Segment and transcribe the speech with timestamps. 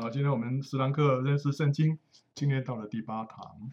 [0.00, 1.98] 好，今天我们十堂课认识圣经，
[2.34, 3.70] 今天到了第八堂。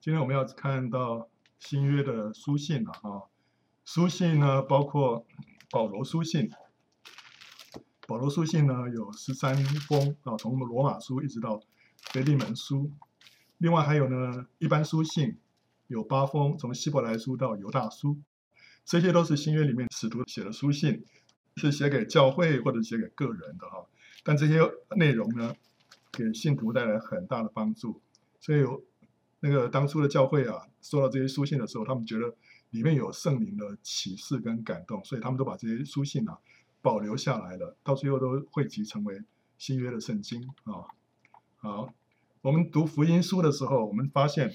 [0.00, 3.26] 今天我们要看到新约的书信了啊。
[3.84, 5.26] 书信呢，包括
[5.68, 6.48] 保罗书信。
[8.06, 11.60] 保罗书信呢有十三封啊，从罗马书一直到
[12.12, 12.92] 腓利门书。
[13.58, 15.36] 另外还有呢，一般书信
[15.88, 18.16] 有八封，从希伯来书到犹大书，
[18.84, 21.04] 这些都是新约里面使徒写的书信，
[21.56, 23.84] 是写给教会或者写给个人的哈。
[24.26, 24.58] 但这些
[24.96, 25.54] 内容呢，
[26.10, 28.00] 给信徒带来很大的帮助。
[28.40, 28.64] 所以
[29.38, 32.34] 那个当初的教会啊，收到这些书信的时候，他们觉得
[32.70, 36.36] 里面有圣灵的启示跟感动，所以他们都把这些书信啊
[36.82, 39.22] 保留下来了，到最后都汇集成为
[39.56, 40.90] 新约的圣经啊。
[41.58, 41.94] 好。
[42.42, 44.52] 我们读福音书的时候，我们发现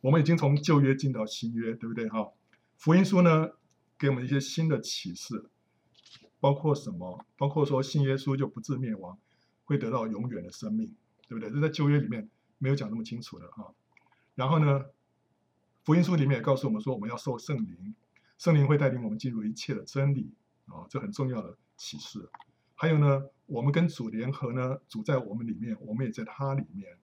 [0.00, 2.08] 我们已经从旧约进到新约，对不对？
[2.08, 2.30] 哈，
[2.76, 3.50] 福音书呢，
[3.98, 5.50] 给我们一些新的启示，
[6.42, 7.24] 包括什么？
[7.36, 9.16] 包括说信耶稣就不致灭亡，
[9.64, 10.92] 会得到永远的生命，
[11.28, 11.48] 对不对？
[11.48, 12.28] 这在旧约里面
[12.58, 13.72] 没有讲那么清楚的哈。
[14.34, 14.86] 然后呢，
[15.84, 17.94] 福音书里面也告诉我们说，我们要受圣灵，
[18.38, 20.34] 圣灵会带领我们进入一切的真理
[20.66, 22.28] 啊，这很重要的启示。
[22.74, 26.98] 还有呢，我们跟主联合呢，主在我们里面，我们也在他里面。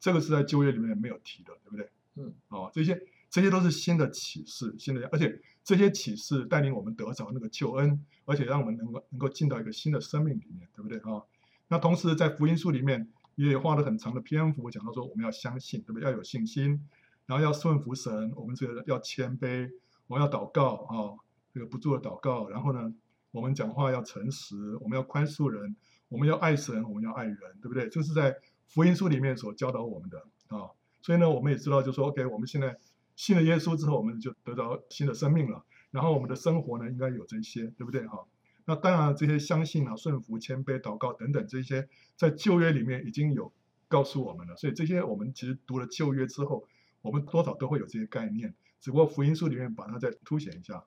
[0.00, 1.90] 这个是在旧约里面没有提的，对不对？
[2.14, 2.98] 嗯，哦，这些
[3.28, 10.98] 这些都是新的启示，新的，而且这些启示带领我们得着那个救恩，而且让我们能够能够进到一个新的生命里面，对不对？
[11.00, 11.22] 啊，
[11.68, 16.04] 那同时在福音书里面也花了很长的篇幅讲到说，我们要相信，对不对？
[16.04, 16.80] 要有信心，
[17.26, 19.70] 然后要顺服神，我们这个要谦卑，
[20.06, 21.18] 我们要祷告啊，
[21.52, 22.94] 这个不住的祷告，然后呢，
[23.32, 25.76] 我们讲话要诚实，我们要宽恕人，
[26.08, 27.88] 我们要爱神，我们要爱人，对不对？
[27.88, 28.34] 这是在。
[28.68, 30.66] 福音书里面所教导我们的啊，
[31.00, 32.76] 所以呢，我们也知道，就说 OK，我们现在
[33.16, 35.64] 信了耶稣之后，我们就得到新的生命了。
[35.90, 38.06] 然后我们的生活呢，应该有这些，对不对？
[38.06, 38.26] 哈，
[38.66, 43.50] 那当然，这些相信啊、顺服、谦卑、祷告等等这些，在旧约里面已经有
[43.88, 44.56] 告诉我们了。
[44.56, 46.68] 所以这些我们其实读了旧约之后，
[47.00, 48.54] 我们多少都会有这些概念。
[48.80, 50.84] 只不过福音书里面把它再凸显一下。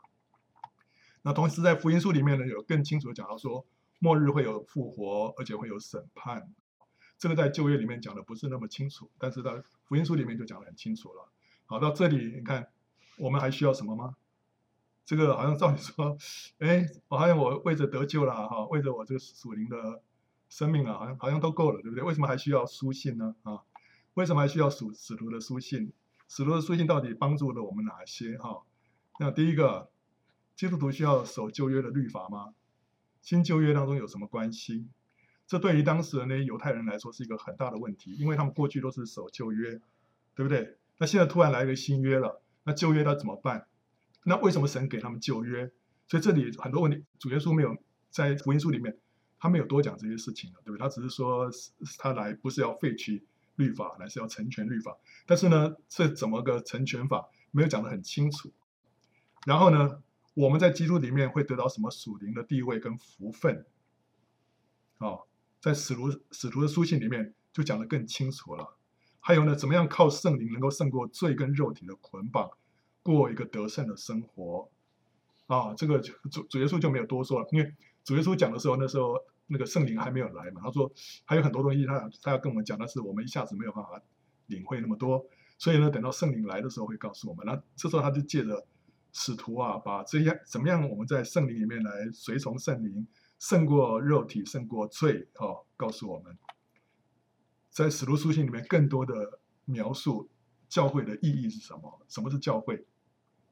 [1.24, 3.66] 那同时在福音书里面呢，有更清楚的讲到说，
[3.98, 6.54] 末日会有复活，而且会有审判。
[7.18, 11.30] 这个在旧约里面讲的不是那么清楚，但是在福音书里面就讲得很清楚了。
[11.70, 12.68] 好，到这里你看，
[13.20, 14.16] 我们还需要什么吗？
[15.06, 16.18] 这个好像照理说，
[16.58, 20.02] 哎，我好像我为着得救了哈，为着我这个属灵的
[20.50, 22.04] 生命啊，好像好像都够了，对不对？
[22.04, 23.36] 为什么还需要书信呢？
[23.44, 23.62] 啊，
[24.16, 25.94] 为什么还需要属使徒的书信？
[26.28, 28.36] 使徒的书信到底帮助了我们哪些？
[28.40, 28.64] 哈，
[29.20, 29.92] 那第一个，
[30.56, 32.56] 基督徒需要守旧约的律法吗？
[33.22, 34.88] 新旧约当中有什么关系？
[35.46, 39.80] 这对于当时的那些犹太人来说是一个很大的问题，因为他们过去都是守旧约，
[40.34, 40.79] 对不对？
[41.00, 43.66] 那现在突然来一个新约了，那旧约他怎么办？
[44.26, 45.72] 那为什么神给他们旧约？
[46.08, 47.76] 所以这里很多问题，主耶稣没有
[48.12, 49.00] 在福音书里面，
[49.40, 50.80] 他没有多讲这些事情，对不对？
[50.80, 51.50] 他只是说
[51.98, 54.96] 他来不是要废去律法，来是要成全律法。
[55.26, 58.52] 但是呢，这怎么个成全法，没有讲得很清楚。
[59.48, 60.04] 然后呢，
[60.36, 63.66] 我们在基督里面会得到什么属灵的地位跟福分？
[65.00, 65.26] 哦。
[65.62, 68.78] 在使徒使徒的书信里面就讲得更清楚了。
[69.20, 72.50] 还有呢，怎么样靠圣灵能够胜过罪跟肉体的捆绑，
[73.04, 74.70] 过一个得胜的生活？
[75.48, 79.16] 啊，这个主主耶稣就没有多说了，因为主耶稣讲的时候，那时候
[79.48, 80.62] 那个圣灵还没有来嘛。
[80.64, 80.92] 他说
[81.26, 84.02] 还有很多东西他，他要跟我们讲，但是我们一下子没有办法
[84.48, 85.26] 领会那么多。
[85.58, 87.46] 所以呢，等到圣灵来的时候会告诉我们。
[87.46, 88.66] 那这时候他就借着
[89.12, 93.08] 使徒啊，把这些怎么样我们在圣灵里面来随从圣灵。
[93.40, 96.38] 胜过肉体，胜过罪，哦，告诉我们，
[97.84, 100.28] 在使徒书信里面更多的描述
[100.68, 102.02] 教会的意义是什么？
[102.10, 102.86] 什么是教会？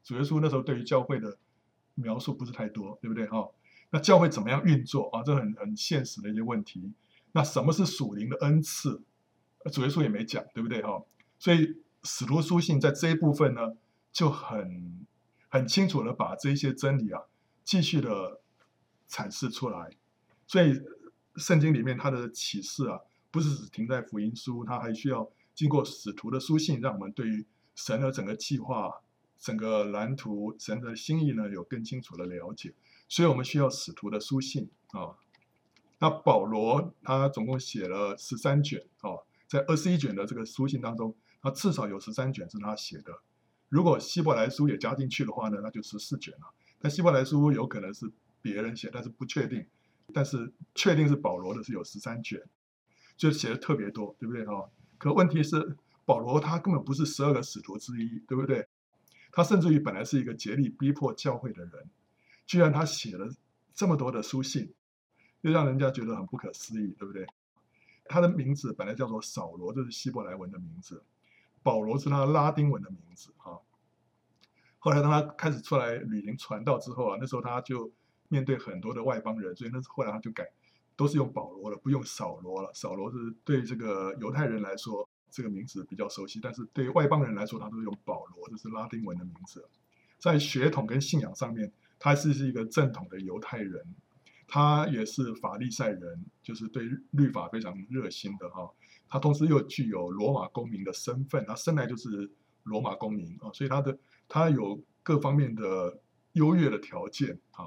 [0.04, 1.38] 主耶稣那时候对于教会的
[1.94, 3.26] 描述不是太多，对不对？
[3.26, 3.48] 哈、
[3.88, 5.22] 那教会怎么样运作啊？
[5.22, 6.92] 这很很现实的一些问题。
[7.32, 9.02] 那什么是属灵的恩赐？
[9.72, 10.82] 主耶稣也没讲，对不对？
[10.82, 11.02] 哈、
[11.38, 13.76] 所以使徒书信在这一部分呢，
[14.12, 15.06] 就很
[15.48, 17.22] 很清楚的把这些真理啊，
[17.64, 18.40] 继续的。
[19.10, 19.96] 阐释出来，
[20.46, 20.78] 所以
[21.36, 23.00] 圣经里面它的启示啊，
[23.30, 28.92] 不是只停在福音书，它还需要经过使徒的书信，让我们对于神的整个计划、
[29.38, 32.74] 整个蓝图、神的心意呢，有更清楚的了解。
[33.08, 35.16] 所以我们需要使徒的书信啊。
[35.98, 43.12] 那保罗他总共写了十三卷啊，在二十一卷的这个书信当中，他至少有十三卷是他写的。
[43.68, 46.54] 如果希伯来书也加进去的话呢，那就十四卷了。
[46.78, 48.10] 但希伯来书有可能是。
[48.40, 49.66] 别人写，但是不确定，
[50.14, 52.40] 但是确定是保罗的是有十三卷，
[53.18, 54.70] 就写的特别多，对不对哈？
[54.96, 55.76] 可问题是，
[56.06, 58.66] 保罗他根本不是十二个使徒之一，对不对？
[59.30, 61.90] 他甚至于本来是一个竭力逼迫教会的人，
[62.46, 63.28] 居然他写了
[63.74, 64.72] 这么多的书信，
[65.42, 67.26] 又让人家觉得很不可思议，对不对？
[68.06, 70.96] 他的名字本来叫做扫罗，这是希伯来文的名字；
[71.62, 73.58] 保罗是他拉丁文的名字啊。
[74.78, 77.92] 后来当他开始出来旅行传道之后啊，那时候他就
[78.28, 80.48] 面对很多的外邦人，所以那后来他就改，
[80.98, 82.70] 都是用保罗了，不用扫罗了。
[82.74, 89.64] 扫罗是对这个犹太人来说这个名字比较熟悉，但是对外邦人来说，他都用保罗，这是拉丁文的名字。
[90.18, 93.94] 在血统跟信仰上面，他是是一个正统的犹太人，
[94.46, 98.68] 他也是法利赛人，就是对律法非常热心的哈。
[99.08, 102.30] 他同时又具有罗马公民的身份，他生来就是
[102.64, 103.96] 罗马公民啊，所以他的。
[104.30, 105.98] 他有各方面的
[106.32, 107.64] 优越的条件啊。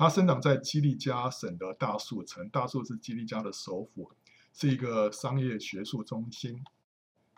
[0.00, 4.10] 他生长在基利加省的大树城，大树是基利加的首府，
[4.54, 6.64] 是一个商业学术中心。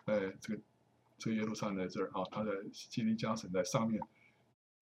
[0.05, 0.61] 哎，这个
[1.17, 4.01] 这个耶路撒冷在这儿啊，他在基利加省在上面，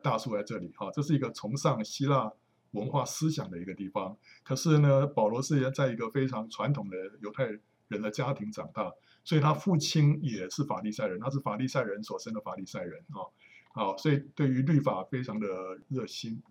[0.04, 0.92] 大树在这里啊。
[0.92, 2.32] 这是一个崇尚希腊
[2.70, 4.16] 文化思想的一个地方。
[4.44, 7.46] 可是呢，保罗是在一个非常传统的犹太
[7.88, 8.94] 人的家庭长大，
[9.24, 13.26] 所以他父亲也是法利赛人，他是法利赛人所生的法利赛人啊。
[13.74, 15.48] 好，所以对于律法非常的
[15.88, 16.44] 热心。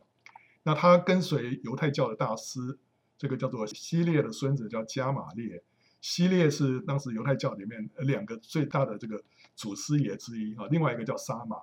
[0.63, 2.79] 那他跟随犹太教的大师，
[3.17, 5.63] 这个叫做希列的孙子叫加玛列。
[6.01, 9.23] 希列是当时犹太教里面两个最大的这个
[9.55, 10.67] 祖师爷之一啊。
[10.71, 11.57] 另外一个叫沙马，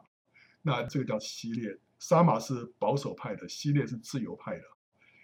[0.62, 1.78] 那这个叫希列。
[2.00, 4.64] 沙马是保守派的，希列是自由派的。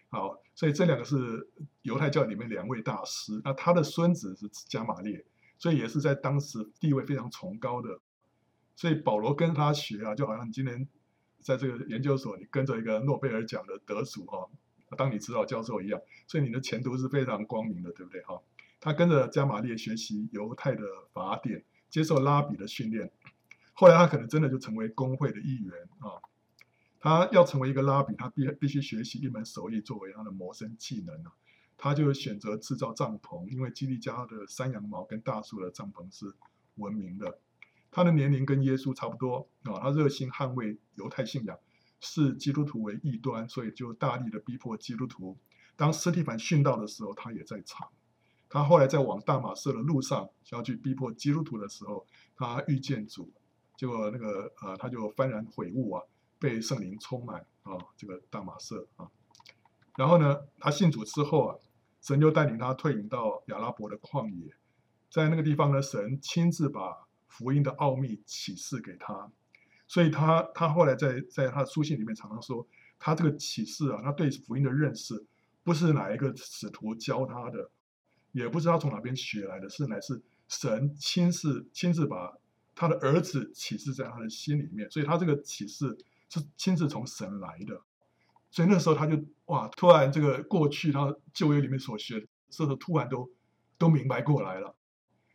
[0.09, 1.47] 好，所以这两个是
[1.83, 3.39] 犹太教里面两位大师。
[3.43, 5.23] 那他的孙子是加玛列，
[5.59, 7.99] 所以也是在当时地位非常崇高的。
[8.75, 10.87] 所以保罗跟他学啊，就好像你今年
[11.43, 14.49] 在这个研究所，你跟着一个诺贝尔奖的得主哈，
[14.97, 18.41] 当你指导教授一样，所以你的前途是非常光明的，对不对哈？
[18.79, 23.11] 他跟着加玛列学习犹太的法典，接受拉比的训练，
[23.73, 26.19] 后来他可能真的就成为工会的一员啊。
[26.99, 31.33] 他要成为一个拉比，他必必须学习一门手艺作为他的谋生技能啊。
[31.77, 36.33] 他就选择制造帐篷，因为基利家的山羊毛跟大树的帐篷是
[36.75, 37.39] 闻名的。
[37.93, 41.57] 他的年龄跟耶稣差不多啊，他热心捍卫犹太信仰，
[41.99, 45.37] 视基督徒为异端，所以就大力的逼迫基督徒。
[45.75, 47.87] 当斯蒂凡殉道的时候，他也在场。
[48.49, 52.05] 他后来在往大马色的路上，想要去逼迫基督徒的时候，
[52.35, 53.31] 他遇见主，
[53.77, 56.03] 结果那个呃，他就幡然悔悟啊，
[56.37, 59.07] 被圣灵充满啊，这个大马色啊。
[59.97, 61.57] 然后呢，他信主之后啊，
[62.01, 64.53] 神就带领他退隐到亚拉伯的旷野，
[65.09, 69.31] 在那个地方呢，神亲自把福音的奥秘启示给他，
[69.87, 72.67] 所以他他后来在在他的书信里面常常说，
[72.99, 75.25] 他这个启示啊，他对福音的认识
[75.63, 77.71] 不是哪一个使徒教他的，
[78.33, 82.37] 也不知道从哪边学来的，是乃是神亲自亲自把
[82.75, 85.97] 他的儿子启示在他的心里面，所以他这个启示
[86.29, 87.81] 是亲自从神来的，
[88.51, 93.31] 所以那时候他就哇，突然这个过去他旧约里面所学的，这个突然都
[93.79, 94.75] 都明白过来了。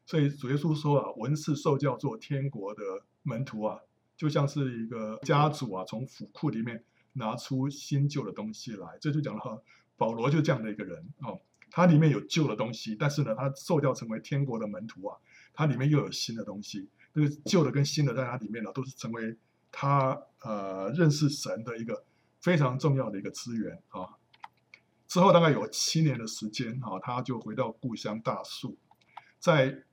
[0.08, 2.80] 所以主耶稣说啊，文士受教做天国的
[3.24, 3.78] 门徒啊，
[4.16, 6.82] 就像是一个家主啊，从府库里面
[7.12, 8.96] 拿出新旧的东西来。
[9.02, 9.60] 这就讲了哈，
[9.98, 11.38] 保罗就这样的一个人哦，
[11.70, 15.18] 他里面有旧的东西，但是呢，他受教成为天国的门徒啊，
[15.52, 16.88] 他里面又有新的东西。
[17.12, 19.36] 这个旧的跟新的在他里面呢，都是成为
[19.70, 22.02] 他呃认识神的一个
[22.40, 24.16] 非常重要的一个资源啊。
[25.06, 28.78] 之后大概有七年的时间啊，他就回到故乡大数，
[29.38, 29.84] 在。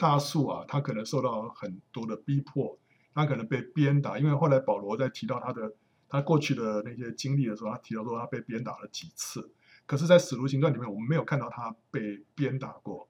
[0.00, 2.78] 大树啊，他可能受到很多的逼迫，
[3.14, 4.18] 他可能被鞭打。
[4.18, 5.74] 因为后来保罗在提到他的
[6.08, 9.52] 他过去的那些经历的时候，他提到说他被鞭打了几次。
[9.84, 13.08] 可是，在使徒行传里面，我们没有看到他被鞭打过。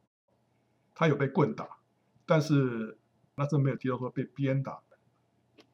[0.95, 1.79] 他有被棍打，
[2.27, 2.99] 但是
[3.37, 4.81] 那是没有提到说被鞭打。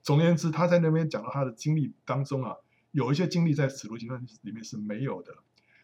[0.03, 2.57] 总而言之，他在那边讲到他的经历当中啊，
[2.93, 5.35] 有一些经历在使徒行传里面是没有的。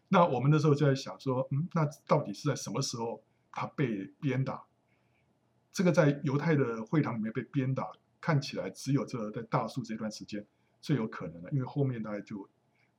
[0.09, 4.63] 那我们那时候就在想说，嗯，那到底是在什么时候他被鞭打？
[5.73, 10.45] 这个在犹太的会堂里面被鞭打，看起来只有这在大树这段时间
[10.83, 12.47] 最有可能的，因为后面大概就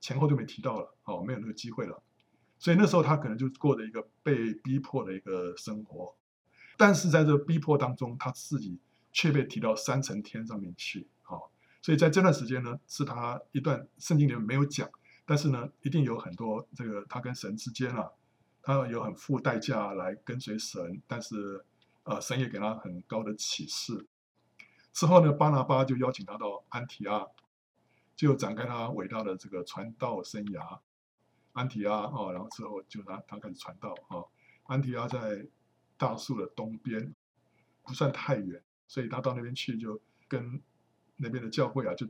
[0.01, 2.01] 前后就没提到了，哦，没有那个机会了。
[2.57, 6.15] 所以那时候他可能就过了一个被逼迫的一个生活，
[6.75, 8.79] 但是在这逼迫当中，他自己
[9.11, 11.43] 却被提到三层天上面去，哦，
[11.79, 14.89] 所以在这段时间呢，是他一段圣经里面没有讲，
[15.25, 18.09] 但是呢，一定有很多这个他跟神之间啊，
[18.63, 21.63] 他有很付代价来跟随神，但是。
[22.03, 24.05] 呃，神也给他很高的启示。
[24.91, 27.27] 之后呢，巴拿巴就邀请他到安提阿，
[28.15, 30.79] 就展开他伟大的这个传道生涯。
[31.53, 34.25] 安提阿啊，然后之后就他他开始传道啊。
[34.63, 35.47] 安提阿在
[35.97, 37.13] 大数的东边，
[37.83, 40.61] 不算太远，所以他到那边去就跟
[41.17, 42.07] 那边的教会啊，就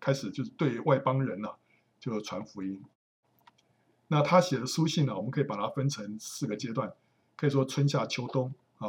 [0.00, 1.56] 开始就是对外邦人啊，
[2.00, 2.82] 就传福音。
[4.08, 6.92] 那他写的书信呢，我们可以把它分成四个阶段。
[7.36, 8.88] 可以说春夏秋冬啊。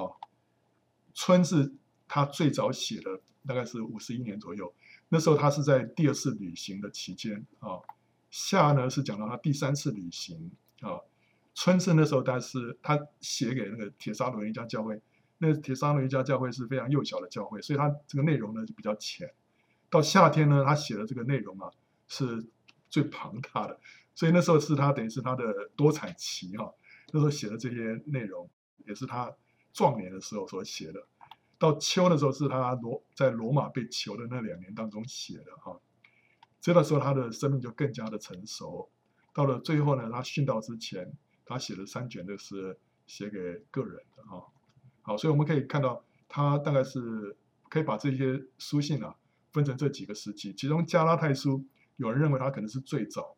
[1.20, 1.70] 春是
[2.08, 4.74] 他最早写的，大概是五十一年左右。
[5.10, 7.78] 那时候他是在第二次旅行的期间啊。
[8.32, 10.50] 夏呢是讲到他第三次旅行
[10.80, 10.98] 啊。
[11.54, 15.02] 春是那时候，但是他写给那个帖撒罗尼迦教会。
[15.40, 19.30] 那帖撒罗尼迦教会是非常幼小的教会，所以他这个内容呢就比较浅。
[19.90, 21.70] 到夏天呢，他写的这个内容啊
[22.08, 22.48] 是
[22.90, 23.78] 最庞大的，
[24.16, 26.74] 所以那时候是他等于是他的多产期哈、
[27.12, 28.50] 那时候写的这些内容
[28.86, 29.30] 也是他
[29.74, 31.08] 壮年的时候所写的。
[31.58, 35.78] 到秋的时候是他罗在罗马被囚的那两年当中写的哈、
[36.62, 38.90] 这个时候他的生命就更加的成熟。
[39.34, 41.12] 到了最后呢，他殉道之前，
[41.46, 44.46] 他写了三卷，就是写给个人的哈。
[45.02, 47.36] 好，所以我们可以看到，他大概是
[47.70, 49.16] 可以把这些书信啊
[49.52, 50.54] 分成这几个时期。
[50.54, 51.66] 其中加拉太书，
[51.98, 53.36] 有人认为他可能是最早，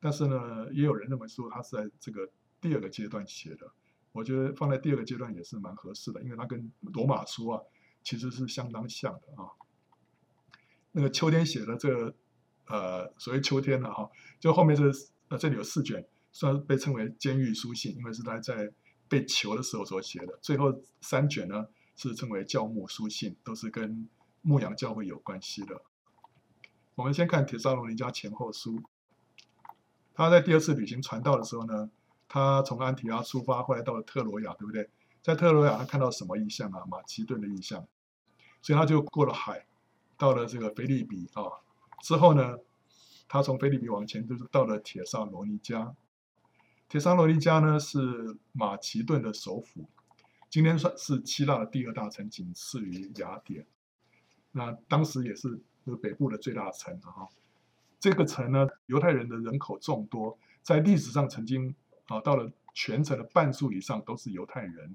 [0.00, 2.28] 但是呢，也有人认为说他是在这个
[2.60, 3.70] 第二个阶段写的。
[4.14, 7.60] 我觉得放在第二个阶段也是蛮合适的，因为它跟罗马书啊
[8.04, 9.50] 其实是相当像的啊。
[10.92, 12.14] 那个秋天写的这个
[12.68, 14.84] 呃，所谓秋天了哈，就后面这
[15.26, 18.72] 呃这里有四卷，算是被称为监狱书信，因为是他在
[19.08, 20.38] 被囚的时候所写的。
[20.40, 21.66] 最后三卷呢
[21.96, 24.08] 是称为教牧书信，都是跟
[24.42, 25.82] 牧羊教会有关系的。
[26.94, 28.80] 我们先看帖撒罗尼迦前后书，
[30.14, 31.90] 他在第二次旅行传道的时候呢。
[32.28, 34.90] 他从安提阿出发，后来到了特罗亚，对不对？
[35.22, 36.84] 在特罗亚，他看到什么异象啊？
[36.86, 37.86] 马其顿的异象，
[38.60, 39.66] 所以他就过了海，
[40.18, 41.44] 到了这个腓立比啊。
[42.02, 42.58] 之后呢，
[43.28, 45.94] 他从腓立比往前，就是到了铁萨罗尼迦。
[46.88, 49.88] 铁萨罗尼迦呢是马其顿的首府，
[50.50, 53.66] 今天算是希腊的第二大城，仅次于雅典。
[54.52, 55.58] 那当时也是
[56.02, 57.28] 北部的最大城啊。
[57.98, 61.74] 这个城呢，犹太人的人口众多，在历史上曾经。
[62.06, 64.94] 啊，到了全城的半数以上都是犹太人。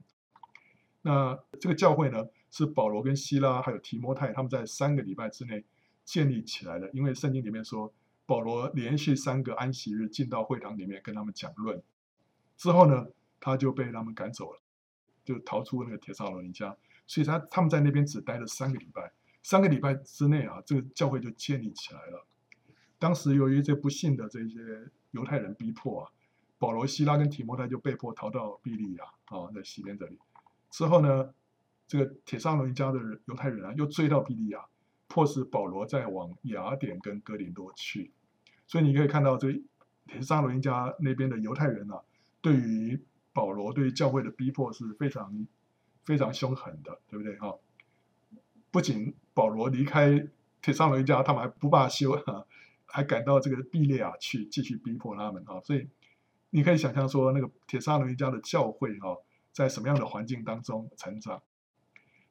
[1.01, 5.63] 那这个教会呢，是保罗跟希拉还有提摩太他们在三个礼拜之内
[6.03, 6.89] 建立起来的。
[6.91, 7.91] 因为圣经里面说，
[8.25, 11.81] 保罗连续三个安息日进到会堂里面跟他们讲论，
[12.57, 13.07] 之后呢，
[13.39, 14.59] 他就被他们赶走了，
[15.23, 16.75] 就逃出那个帖撒罗尼家。
[17.07, 19.11] 所以他他们在那边只待了三个礼拜，
[19.41, 22.27] 三个礼拜之内啊，这个教会就建立起来了。
[22.99, 24.59] 当时由于这不幸的这些
[25.11, 26.11] 犹太人逼迫啊。
[26.59, 30.19] 保罗、希拉跟提摩太就被迫逃到比利亚啊，在西边这里。
[30.69, 31.33] 之后呢，
[31.87, 34.65] 这个帖撒罗尼迦的犹太人啊，又追到比利亚，
[35.07, 38.11] 迫使保罗再往雅典跟哥林多去。
[38.67, 39.63] 所以你可以看到，这
[40.05, 42.01] 帖撒罗尼迦那边的犹太人啊，
[42.41, 43.01] 对于
[43.31, 45.47] 保罗对于教会的逼迫是非常
[46.03, 47.37] 非常凶狠的，对不对？
[47.39, 47.55] 哈，
[48.69, 50.27] 不仅保罗离开
[50.61, 52.45] 帖撒罗尼迦，他们还不罢休啊，
[52.85, 55.87] 还赶到这个比利亚去继续逼迫他们啊，所以。
[56.51, 59.15] 你可以想象说，那个帖撒罗尼迦的教会哈，
[59.51, 61.43] 在什么样的环境当中成长？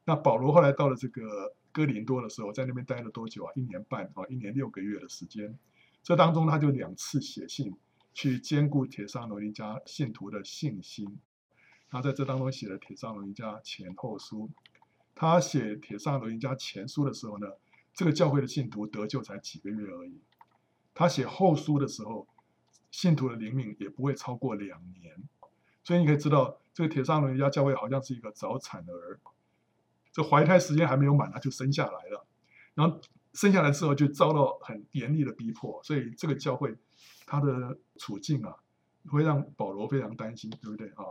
[0.04, 3.52] 那保罗后来到了这个哥林多的时候，在那边待了多久啊？
[3.54, 5.56] 一年半啊，一年六个月的时间。
[6.02, 7.72] 这当中他就两次写信
[8.12, 11.20] 去兼顾帖撒罗尼迦信徒的信心。
[11.88, 14.50] 他在这当中写了帖撒罗尼迦前后书。
[15.14, 17.46] 他写帖撒罗尼迦前书的时候呢，
[17.94, 20.18] 这个教会的信徒得救才几个月而已。
[20.92, 22.26] 他写后书的时候。
[22.90, 25.14] 信徒的灵命也不会超过两年，
[25.84, 29.18] 所以你可以知道，这个帖撒罗尼迦教会好像是一个早产儿，
[30.12, 32.26] 这怀胎时间还没有满，他就生下来了，
[32.74, 33.00] 然后
[33.34, 36.76] 生下来之后就遭到很严厉的逼迫，所以这个教会
[37.26, 38.56] 他的处境啊，
[39.10, 41.04] 会让保罗非常担心，对不对啊？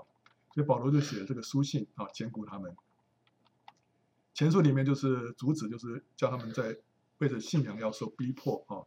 [0.53, 2.75] 所以保罗就写了这个书信啊，兼顾他们。
[4.33, 6.77] 前书里面就是主旨，就是叫他们在
[7.19, 8.81] 为着信仰要受逼迫啊。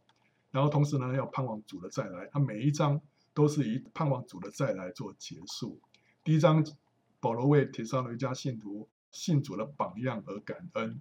[0.51, 2.27] 然后同时呢，要盼望主的再来。
[2.31, 3.01] 他每一章
[3.33, 5.79] 都是以盼望主的再来做结束。
[6.23, 6.63] 第一章，
[7.19, 10.99] 保罗为帖撒罗尼迦信徒信主的榜样而感恩。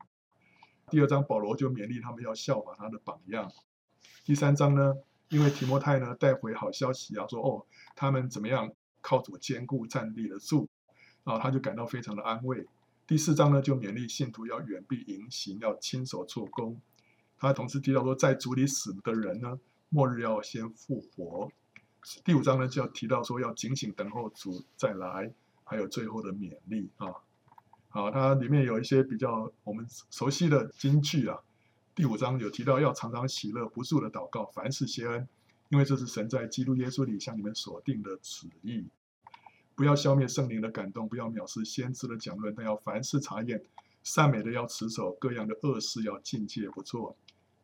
[0.89, 3.53] 第二章，保罗就勉励他们要效法他的榜样。
[4.25, 4.95] 第三章呢，
[5.29, 7.67] 因为提摩太呢带回好消息啊，说哦，
[7.97, 10.69] 他们怎么样靠主坚固站立得住，
[11.25, 12.67] 啊，他就感到非常的安慰。
[13.07, 16.81] 第四章呢，就勉励信徒要远避淫行，要亲手做工。
[17.41, 21.51] 他同时提到说，在主里死的人呢，末日要先复活。
[22.23, 25.33] 第五章呢，就要提到说，要警醒等候主再来，
[25.65, 27.09] 还有最后的勉励啊。
[27.89, 31.39] 好，它里面有一些比较我们熟悉的金句啊。
[31.95, 35.27] 第五章有提到要常常喜乐，不住的祷告，凡事谢恩，
[35.71, 38.87] 因为这是神在基督耶稣里向你们所定的旨意。
[39.75, 43.63] 不要消灭圣灵的感动，不要藐视先知的讲论，但要凡事查验，
[44.03, 47.17] 善美的要持守，各样的恶事要禁戒不做。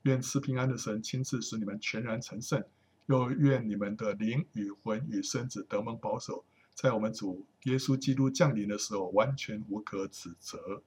[0.06, 2.62] 愿赐平安的神亲自使你们全然成圣，
[3.06, 6.44] 又愿你们的灵与魂与身子得蒙保守，
[6.74, 10.80] 在我们主耶稣基督降临的时候，完全无可指责。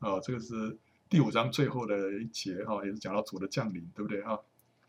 [0.00, 0.76] 啊，这个是
[1.08, 4.40] 第五章最后的一节哈，也是讲到主的降临，对不对哈？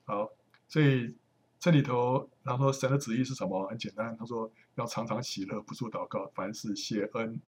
[0.06, 0.32] 好，
[0.68, 1.15] 所以
[1.60, 3.68] 这里头，然后说神的旨意是什么？
[3.68, 7.39] 很简单，他说要常常喜乐，不住祷告，凡事谢恩，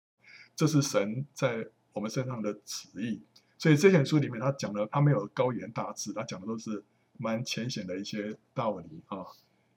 [0.54, 3.22] 这是神在我们身上的旨意。
[3.58, 6.84] 所以这本书里面，他讲的他没有高言大志，他讲的都是
[7.18, 9.24] 蛮浅显的一些道理啊。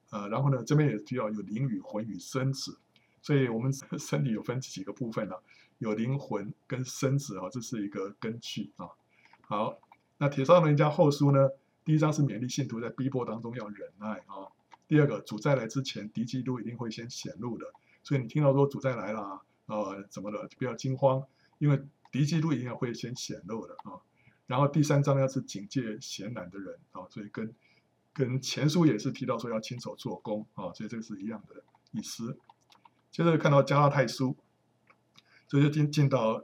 [0.10, 2.78] 呃，然后呢，这边也需要有灵与魂与身子。
[3.22, 5.42] 所以我们 身体有分几个部分呢、啊？
[5.78, 8.90] 有灵魂跟身子啊，这是一个根据啊。
[9.42, 9.80] 好，
[10.18, 11.50] 那帖撒罗尼迦后书呢？
[11.86, 14.52] 第一章是勉励信徒在逼迫当中要忍耐啊。
[14.88, 17.66] 第二个，主再来之前，敌基督一定会先显露的。
[18.04, 21.24] 所以你听到说主再来了啊，呃，怎么的，就不要惊慌，
[21.60, 21.82] 因为
[22.12, 24.02] 敌基督一定会先显露的啊。
[24.48, 27.54] 然后第三章要是警戒闲懒的人啊，所以跟
[28.14, 32.38] 跟前书也是提到说要亲手做工啊，所以这个是一样的意思。
[33.12, 34.36] 接着看到加拉太书，
[35.48, 36.44] 这就进进到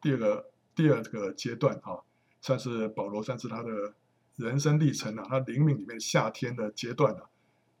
[0.00, 2.02] 第二个第二个阶段啊，
[2.40, 3.94] 算是保罗算是他的
[4.34, 7.30] 人生历程啊，他灵命里面夏天的阶段啊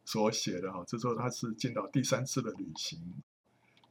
[0.04, 0.84] 所写的啊。
[0.86, 3.00] 这时候他是进到第三次的旅行，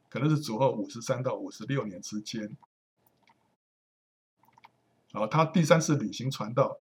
[0.10, 2.56] 可能是主后五十三到五十六年之间。
[5.16, 6.78] 然后他第三次旅行传道，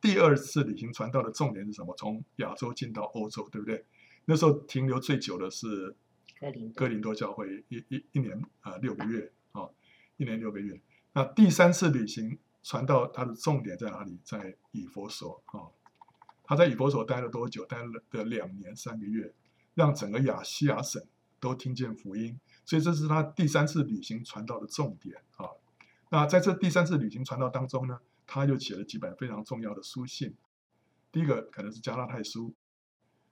[0.00, 1.94] 第二次旅行传道的重点是什么？
[1.96, 3.84] 从亚洲进到欧洲，对不对？
[4.24, 5.94] 那时候停留最久的是。
[6.76, 9.74] 哥林多教会一一一年啊、呃、六个月啊、哦，
[10.18, 10.80] 一年六个月。
[11.12, 14.20] 那第三次旅行传道，它的重点在哪里？
[14.22, 15.72] 在以佛所啊、哦。
[16.44, 17.64] 他在以佛所待了多久？
[17.66, 19.34] 待了的两年三个月，
[19.74, 21.02] 让整个亚细亚省
[21.40, 22.38] 都听见福音。
[22.64, 25.56] 所以这是他第三次旅行传道的重点啊、哦。
[26.10, 30.34] 那在这第三次旅行传道当中呢，他又写了几本非常重要的书信。
[31.12, 32.54] 第一个可能是加拉太书。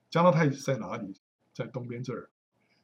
[0.09, 1.15] 加拉太在哪里？
[1.53, 2.29] 在东边这儿。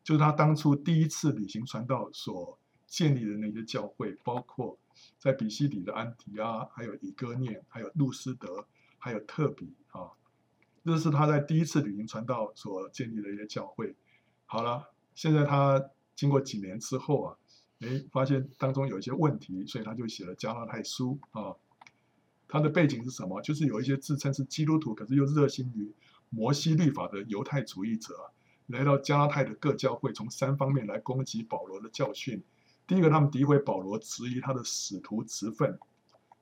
[0.03, 4.77] 就是他当初第一次旅行传道所建立的那些教会，包括
[5.17, 8.67] 在比西底的安提阿，还有以哥念，还有路斯德，
[8.99, 10.11] 还有特比啊，
[10.83, 13.95] 这是他在第一次旅行传道所建立的一些教会。
[14.45, 15.81] 好了，现在他
[16.15, 17.37] 经过几年之后啊，
[17.83, 21.53] 诶，发现当中有一些问题，所以他就写了加拉太书啊。
[22.47, 23.41] 他的背景是什么？
[23.41, 25.91] 就是有一些自称是基督徒，可是又热心于
[26.29, 28.13] 摩西律法的犹太主义者。
[28.67, 32.41] 来到加拉太的各教会，从三方面来攻击保罗的教训。
[32.87, 35.77] 第一个，他们诋毁保罗，质疑他的使徒职分，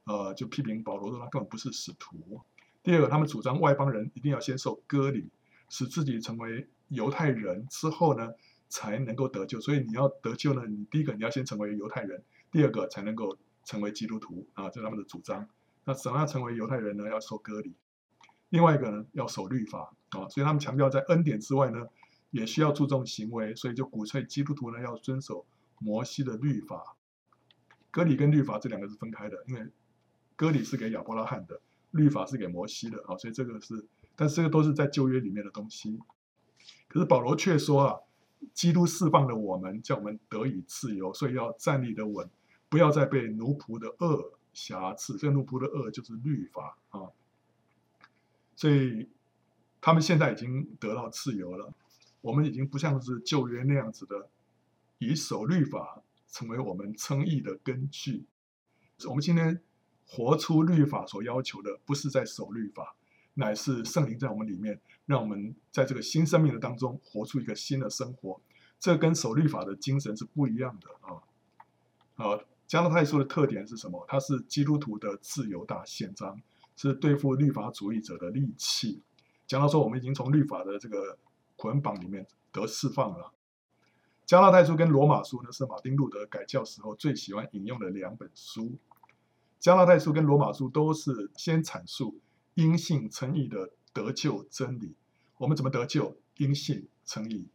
[0.04, 2.42] 呃，就批评保罗说他根本不是使徒。
[2.84, 5.30] 第二个，他们主张外邦人一定要先受割礼，
[5.68, 8.32] 使自己成为犹太人之后呢，
[8.72, 9.62] 才能够得救。
[9.62, 15.48] 所以你要得救呢，你第一个你要先成为犹太人，第二个才能够成为基督徒啊，这是他们的主张。
[15.86, 17.08] 那怎么样成为犹太人呢？
[17.08, 17.76] 要受割礼。
[18.50, 21.86] 另外一个呢，要守律法啊，所以他们强调在恩典之外呢。
[22.34, 25.46] 也需要注重行为，所以就鼓吹基督徒呢要遵守
[25.80, 26.96] 摩西的律法。
[27.92, 29.68] 割礼跟律法这两个是分开的，因为
[30.38, 31.60] 割礼是给亚伯拉罕的，
[31.92, 36.00] 律法是给摩西的啊，所以这个是，但是这个都是在旧约里面的东西。
[36.88, 38.00] 可是保罗却说啊，
[38.54, 42.30] 基督释放了我们，叫我们得以自由，所以要站立得稳，
[42.70, 45.18] 不要再被奴仆的恶瑕疵。
[45.18, 47.10] 这奴仆的恶就是律法啊，
[48.56, 49.10] 所以
[49.80, 51.74] 他们现在已经得到自由了。
[52.22, 54.30] 我们已经不像是旧约那样子的，
[55.00, 58.26] 以守律法成为我们称义的根据。
[59.08, 59.60] 我们今天
[60.06, 62.96] 活出律法所要求的，不是在守律法，
[63.34, 64.80] 乃是圣灵在我们里面，
[65.12, 68.42] 让我们在这个新生命的当中活出一个新的生活。
[68.80, 71.22] 这跟守律法的精神是不一样的啊！
[72.16, 74.04] 啊，加拉太书的特点是什么？
[74.08, 76.42] 它是基督徒的自由大宪章，
[76.76, 79.02] 是对付律法主义者的利器。
[79.46, 81.20] 讲到说，我们已经从律法的这个。
[81.58, 83.32] 捆绑里面得释放了。
[84.26, 88.80] 加拉太书跟罗马书呢，是马丁路德改教时候最喜欢引用的两本书。
[89.60, 92.20] 加拉太书跟罗马书都是先阐述
[92.56, 94.96] 因信称义的得救真理。
[95.42, 96.16] 我们怎么得救？
[96.38, 97.50] 因信称义。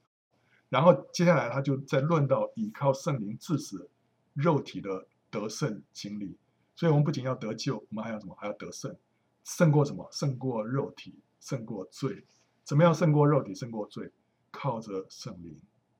[0.69, 3.89] 然后接下来他就在论到倚靠圣灵致死
[4.35, 6.37] 肉体的得胜经历。
[6.75, 8.35] 所以，我们不仅要得救，我们还要什么？
[8.41, 8.97] 还要得胜，
[9.45, 10.09] 胜过什么？
[10.11, 12.25] 胜过肉体，胜过罪。
[12.65, 14.11] 怎么样胜过肉体，胜过罪？
[14.51, 15.57] 靠着圣灵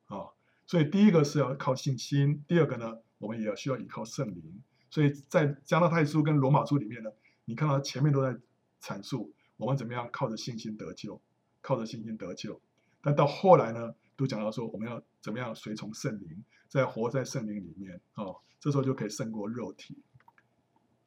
[0.07, 0.27] 啊！
[0.67, 4.61] 所以第一个是要靠信心，第二个呢，我们也要需要依靠圣灵。
[4.91, 7.11] 所以在加拉太书跟罗马书里面呢，
[7.45, 8.37] 你看到前面都在
[8.83, 11.21] 阐述我们怎么样靠着信心得救，
[11.67, 12.61] 靠着信心得救。
[13.03, 18.25] 但到后来呢，都讲到说我们要怎么样随从圣灵，在活在圣灵里面啊，
[18.61, 19.99] 这时候就可以胜过肉体。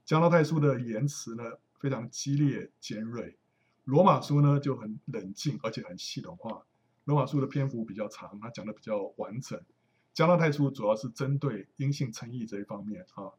[0.03, 1.43] 加拉太书的言辞呢，
[1.79, 3.37] 非常激烈尖锐。
[3.85, 6.65] 罗马书呢就很冷静，而且很系统化。
[7.05, 9.61] 罗马书的篇幅比较长，它讲的比较完整。
[10.13, 13.31] 加拉太书主要是针对因信称义这一方面啊，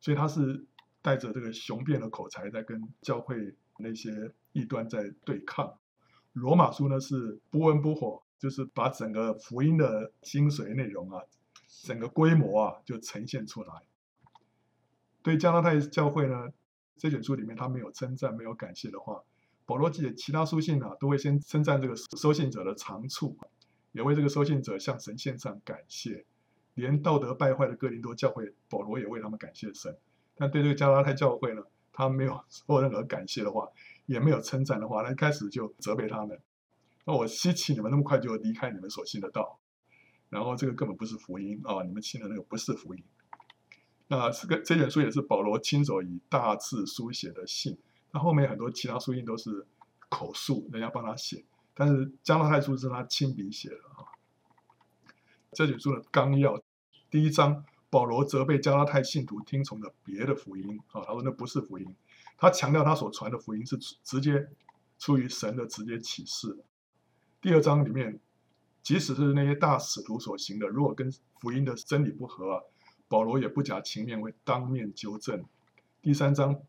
[0.00, 0.64] 所以他是
[1.02, 5.78] 带着这个雄辩的口才在跟教会那些异端在对抗。
[6.40, 11.22] 罗马书呢是不温不火，就是把整个福音的精髓内容啊，
[11.84, 13.72] 整个规模啊就呈现出来。
[15.22, 16.48] 对加拉太教会呢，
[16.96, 19.22] 这卷书里面他没有称赞，没有感谢的话。
[19.66, 23.36] 保罗写其他书信啊，都会先称赞这个收信者的长处，
[23.92, 26.24] 也为这个收信者向神献上感谢。
[26.74, 29.94] 连道德败坏的哥林多教会，保罗也为他们感谢神。
[30.36, 33.68] 但对这个加拉太教会呢，他没有 说任何感谢的话，
[34.08, 36.40] 也没有称赞的话，那一开始就责备他们。
[37.04, 39.60] 那我稀奇你们那么快就离开你们所信的道，
[40.30, 41.82] 然后这个根本不是福音啊！
[41.82, 43.04] 你们信的那个不是福音。
[44.08, 47.76] 那这个这卷书也是保罗亲手以大字书写的信。
[48.10, 49.66] 那后面很多其他书信都是
[50.08, 51.44] 口述，人家帮他写，
[51.74, 54.08] 但是加拉太书是他亲笔写的啊。
[55.52, 56.58] 这卷书的纲要，
[57.10, 61.94] 第一章，保罗责备加拉太信徒听从的别的福音啊，他说那不是福音，
[62.38, 64.48] 他强调他所传的福音是直接
[64.98, 66.64] 出于神的直接启示。
[67.42, 68.18] 第二章里面，
[68.82, 72.62] 即使是那些大使徒所行的，如果跟福音的真理不合啊，
[73.08, 75.44] 保罗也不假情面会当面纠正。
[76.00, 76.62] 第三章。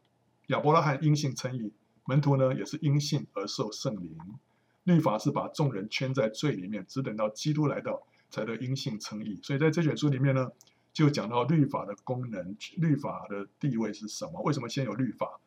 [0.47, 1.71] 亚伯拉罕因信称义，
[2.05, 4.17] 门徒呢也是因信而受圣灵。
[4.85, 8.01] 律法是把众人圈在罪里面，只等到基督来到，
[8.31, 9.39] 才得因信称义。
[9.43, 10.49] 所以在这卷书里面呢，
[10.91, 14.41] 就讲到律法的功能，律法的地位是什么？
[14.41, 15.39] 为什么先有律法？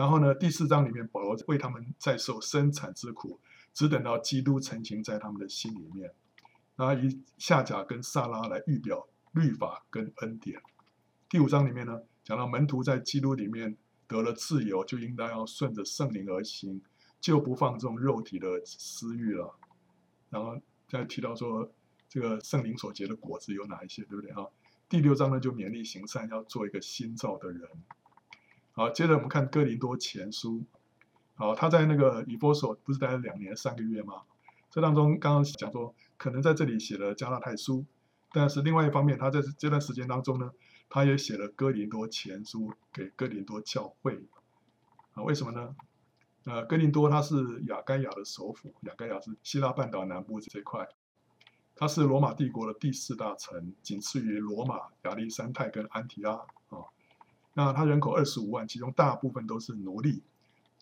[0.00, 3.38] 然后呢，第四章里面，保罗为他们在受生产之苦，
[3.74, 6.10] 只等到基督成形在他们的心里面。
[6.74, 10.58] 然后以夏甲跟撒拉来预表律法跟恩典。
[11.28, 13.76] 第五章里面呢，讲到门徒在基督里面。
[14.06, 16.82] 得了自由，就应当要顺着圣灵而行，
[17.20, 19.54] 就不放纵肉体的私欲了。
[20.30, 21.70] 然后再提到说，
[22.08, 24.32] 这个圣灵所结的果子有哪一些，对不对？
[24.32, 24.50] 哈，
[24.88, 27.62] 第六章呢就勉励行善，要做一个新造的人。
[28.80, 30.64] 好，接着我们看哥林多前书。
[31.34, 34.22] 好，他在那个以波所不是待了两年三个月吗？
[34.70, 37.84] 这当中刚刚讲说，可能在这里写了加拉太书，
[38.32, 40.50] 但是另外一方面，他在这段时间当中呢。
[40.88, 44.18] 他也写了哥林多前书给哥林多教会，
[45.12, 45.76] 啊，为什么呢？
[46.46, 50.88] 呃，哥林多它是亚该亚的首府，亚该亚是希腊半岛南部这块，
[51.76, 56.40] 它是罗马帝国的第四大城，仅次于罗马、亚历山泰跟安提阿。
[57.54, 60.22] 那它人口二十五万，其中大部分都是奴隶，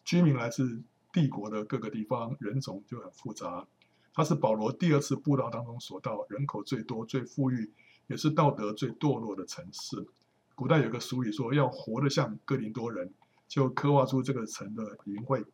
[0.04, 3.66] 居民来自帝国的各个地方，人种就很复杂。
[4.14, 7.72] 它是保罗第二次布道当中所到人口最多、最富裕。
[8.08, 10.08] 也是道德最堕落的城市。
[10.54, 13.12] 古代有个俗语说：“要活得像哥林多人，
[13.46, 15.44] 就刻画出这个城的淫秽。”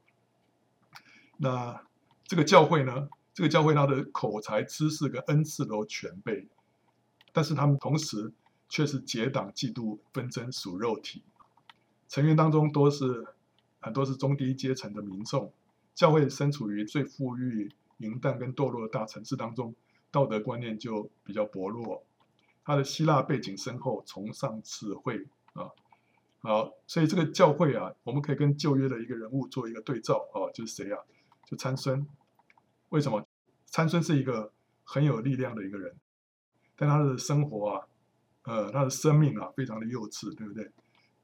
[1.36, 1.82] 那
[2.22, 3.08] 这个教会呢？
[3.32, 6.46] 这个教会它的口才、知识跟恩赐都全备，
[7.32, 8.32] 但是他们同时
[8.74, 11.22] 却是结党、嫉妒、纷争、属肉体。
[12.08, 13.24] 成员当中多是
[13.78, 15.52] 很多是中低阶层的民众。
[15.94, 19.72] 教会身处于最富裕、淫荡跟堕落的大城市当中，
[20.10, 22.02] 道德观念就比较薄弱。
[22.64, 25.70] 他的希腊背景深厚，崇尚智慧啊，
[26.40, 30.98] 好，所以这个教会啊，我们可以跟旧约的一个人物做一个对照啊，就是谁啊？
[31.46, 32.04] 就参孙。
[32.88, 33.24] 为什么？
[33.66, 34.50] 参孙是一个
[34.82, 35.94] 很有力量的一个人，
[36.74, 37.86] 但他的生活啊，
[38.44, 40.70] 呃，他的生命啊，非常的幼稚，对不对？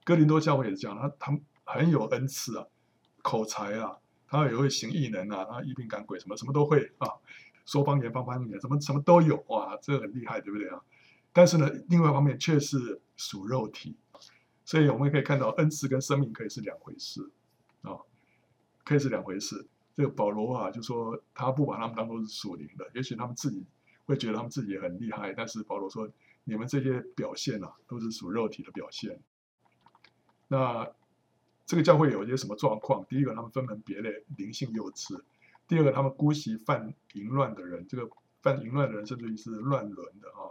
[0.04, 2.66] 哥林多教会也是这样，他他很有恩赐啊，
[3.22, 7.08] 口才啊，他也会行异能啊，他一病赶鬼什么什么都会啊，
[7.64, 10.80] 说方言、方方言，什么什么都有哇，这个很厉害，对不对啊？
[11.32, 13.96] 但是呢，另外一方面却是属肉体，
[14.64, 17.30] 所以我们可以看到恩赐跟生命可以是两回事
[17.82, 17.98] 啊，
[18.84, 19.66] 可以是两回事。
[19.96, 23.66] 这个保罗啊，就说他不把他们当做是属灵的，也许他们自己
[24.06, 26.08] 会觉得他们自己也很厉害，但是保罗说，
[26.50, 29.20] 你们这些表现啊，都是属肉体的表现。
[30.48, 30.90] 那
[31.64, 33.06] 这个教会有一些什么状况？
[33.08, 35.20] 第一个，他们分门别类，灵性幼稚；
[35.68, 38.10] 第二个，他们姑息犯淫乱的人，这个
[38.42, 40.50] 犯淫乱的人甚至于是乱伦的啊。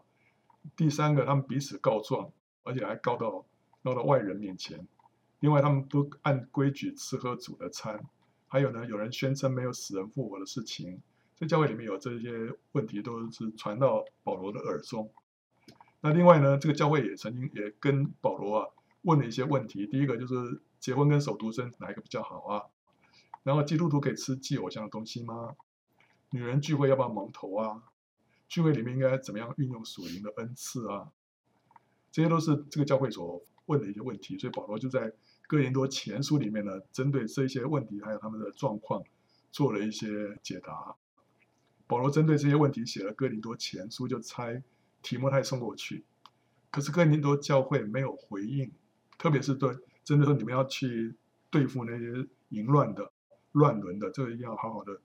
[0.78, 2.32] 第三个，他们彼此告状，
[2.64, 3.46] 而且还告到
[3.82, 4.88] 闹到外人面前。
[5.42, 8.02] 另外，他们不按规矩吃喝煮的餐。
[8.48, 11.02] 还有呢，有人宣称没有死人复活的事情。
[11.36, 15.12] 在教会里面有这些问题，都是传到保罗的耳中。
[16.02, 18.68] 那另外呢，这个教会也曾经也跟保罗啊
[19.02, 19.86] 问了一些问题。
[19.86, 22.64] 第一个就是结婚跟守独身哪一个比较好啊？
[23.44, 25.56] 然后基督徒可以吃祭偶像的东西吗？
[26.30, 27.84] 女人聚会要不要蒙头啊？
[28.48, 31.12] 聚会里面应该怎么样运用属灵的恩赐啊？
[32.12, 35.14] 这些都是这个教会所问的一些问题，所以保罗就在
[35.48, 39.04] 哥林多前书里面呢，针对这些问题还有他们的状况，
[39.52, 40.96] 做了一些解答。
[41.88, 44.52] 保罗针对这些问题写了哥林多前书，就差
[45.02, 46.04] 提摩太送过去，
[46.70, 48.72] 可是哥林多教会没有回应，
[49.18, 51.16] 特别是对真的说你们要去
[51.50, 53.12] 对付那些淫乱的、
[53.54, 55.00] 乱伦的，这个一定要好好的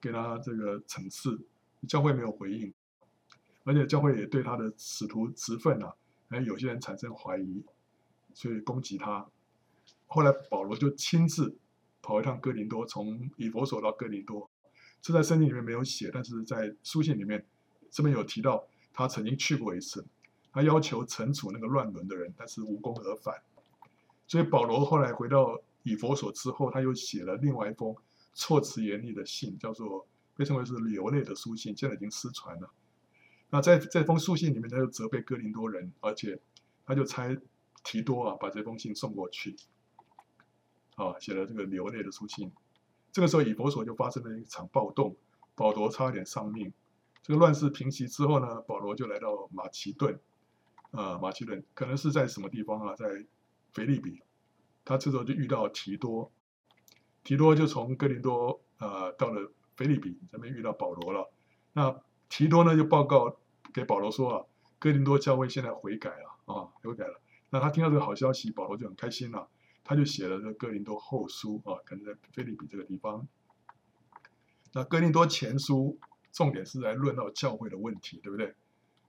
[0.00, 1.38] 给他这个惩治。
[1.86, 2.72] 教会没有回应，
[3.64, 5.94] 而且教会也对他的使徒职分啊，
[6.28, 7.62] 还有些人产生怀疑，
[8.34, 9.26] 所以攻击他。
[10.06, 11.56] 后来保罗就亲自
[12.02, 14.50] 跑一趟哥林多，从以弗所到哥林多，
[15.00, 17.46] 这在圣经里面没有写，但是在书信里面
[17.90, 18.66] 这边有提到。
[18.96, 20.04] 他曾经去过一次，
[20.50, 23.42] 他要求惩处那个乱伦的人，但是无功而返。
[24.26, 27.94] 所以保罗后来回到以弗所之后，他又写了另外一封
[28.32, 32.70] 措辞严厉的信，叫做被称为是流泪的书信，现在已经失传了。
[33.50, 36.40] 那在这封书信里面，他就责备哥林多人，而且
[36.86, 37.36] 他就差
[37.84, 39.54] 提多啊把这封信送过去，
[40.96, 42.50] 啊，写了这个流泪的书信。
[43.12, 45.14] 这个时候以弗所就发生了一场暴动，
[45.54, 46.72] 保罗差点丧命。
[47.26, 50.20] 这个乱世平息之后呢，保罗就来到马其顿，
[50.92, 52.94] 啊、马其顿可能是在什么地方啊？
[52.94, 53.26] 在
[53.72, 54.22] 腓立比，
[54.84, 56.30] 他这时候就遇到提多，
[57.24, 61.28] 提多就从哥林多啊、到了腓立比这边遇到保罗了。
[61.72, 63.36] 那提多呢就报告
[63.74, 64.46] 给保罗说啊，
[64.78, 67.20] 哥林多教会现在悔改了啊，悔改了。
[67.50, 69.48] 那他听到这个好消息，保罗就很开心了，
[69.82, 73.26] 他就写了这个哥林多后书啊，可能在腓立比这个地方。
[74.74, 75.98] 那哥林多前书。
[76.36, 78.54] 重点是在论到教会的问题，对不对？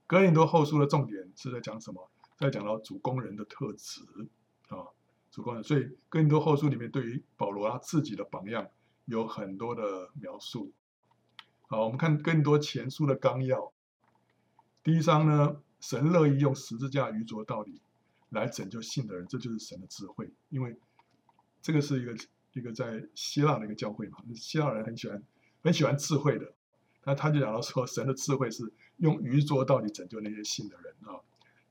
[0.06, 2.08] 哥林多后书的重点是在讲什么？
[2.38, 4.00] 在讲到主工人的特质
[4.68, 4.88] 啊，
[5.30, 5.62] 主工人。
[5.62, 8.66] 所以哥林多后书里面对于保罗他自己的榜样
[9.04, 10.72] 有很多的描述。
[11.66, 13.74] 好，我们看更多前书的纲要，
[14.82, 17.82] 第一章呢，神乐意用十字架愚拙道理
[18.30, 20.32] 来拯救信的人，这就是神的智慧。
[20.48, 20.74] 因为
[21.60, 22.16] 这个是一个
[22.54, 25.22] 一个在希腊的一个教会嘛，希腊人很喜欢
[25.62, 26.54] 很喜欢智慧的。
[27.08, 31.16] 那他就讲到说，神的智慧是用愚拙到底拯救那些信的人啊，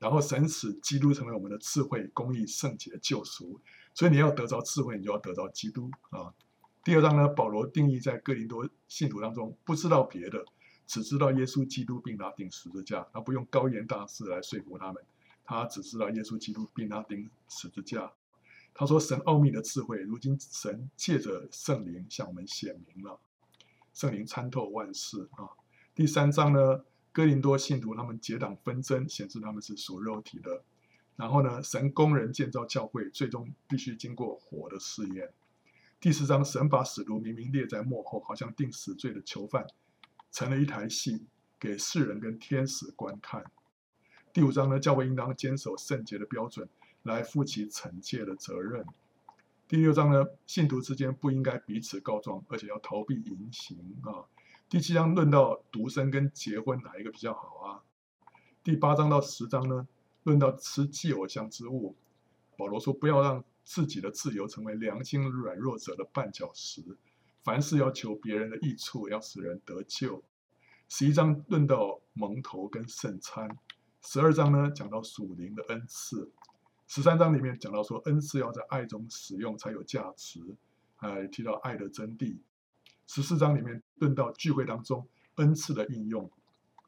[0.00, 3.60] 然后神使基督成为我们的智慧、公义、圣洁、救赎。
[3.94, 6.34] 所以你要得着智慧，你就要得着基督啊。
[6.82, 10.44] 第二章呢，保罗定义在哥林多信徒当中，不知道别的，
[10.88, 15.00] 只知道耶稣基督并他钉十字架，他不用高言大事来说服他们，
[15.44, 18.10] 他只知道耶稣基督并他钉十字架。
[18.74, 23.20] 他说，神奥秘的智慧，如今神借着圣灵向我们显明了。
[23.98, 25.50] 圣灵参透万事啊！
[25.92, 30.62] 第三章呢，哥林多信徒他们结党纷争，显示他们是属肉体的。
[31.16, 35.32] 然后呢，神工人建造教会，最终必须经过火的试验。
[35.98, 39.66] 第四章，神把使徒明明列在幕后，好像定死罪的囚犯，
[40.30, 41.26] 成了一台戏
[41.58, 43.44] 给世人跟天使观看。
[44.32, 46.68] 第五章呢，教会应当坚守圣洁的标准，
[47.02, 48.86] 来负起惩戒的责任。
[49.68, 54.24] 第六章呢，信徒之间不应该彼此告状，而且要逃避淫行啊。
[54.66, 57.84] 第七章论到独身跟结婚哪一个比较好啊？
[58.64, 59.86] 第八章到十章呢，
[60.22, 61.94] 论到吃祭偶像之物，
[62.56, 66.82] 保罗说不要让自己的自由成为良心软弱者的绊脚石，
[67.44, 70.22] 凡事要求别人的益处，要使人得救。
[70.88, 73.58] 十一章论到蒙头跟圣餐，
[74.00, 76.32] 十二章呢讲到属灵的恩赐。
[76.88, 80.40] 十三章里面讲到说，恩赐要在爱中使用才有价值，
[80.96, 82.38] 还提到爱的真谛。
[83.06, 86.30] 十四章里面论到聚会当中恩赐的应用。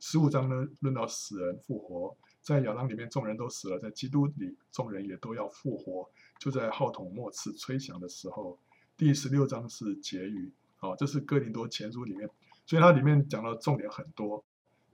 [0.00, 8.58] 十五章呢，论到死人复活，在亚当里面众人都死了，在基督里众人也都要复活，就在号筒末次吹响的时候。
[8.96, 12.26] 第十六章是结语，好，这是哥林多前书里面，
[12.64, 14.42] 所以它里面讲到重点很多，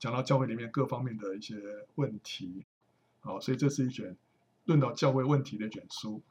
[0.01, 1.55] 讲到教会里面各方面的一些
[1.95, 2.67] 问题，
[3.21, 4.17] 好，所以这是一卷。
[4.67, 6.23] 论到教会问题的卷书，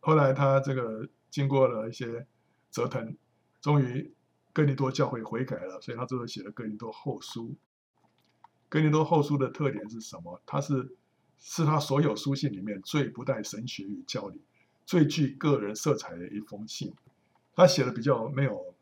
[0.00, 2.26] 后来他这个经过了一些
[2.70, 3.16] 折腾，
[3.60, 4.14] 终于
[4.52, 7.54] 哥林多教会悔改了，所以他最后写了哥林多后书。
[8.68, 10.40] 哥林多后书的特点是什么？
[10.46, 10.96] 它是
[11.38, 14.40] 是他所有书信里面最不带神学与教理、
[14.86, 16.94] 最具个人色彩的一封信。
[17.54, 18.74] 他写的比较没有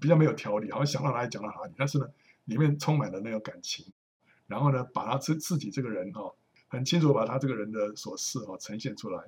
[0.00, 2.06] 比较没有条理，好像想到哪里讲到哪里，但是呢，
[2.46, 3.86] 里面充满了那个感情。
[4.46, 6.32] 然后呢，把他自自己这个人哈、
[6.68, 9.24] 很清楚把他这个人的所事啊呈现出来。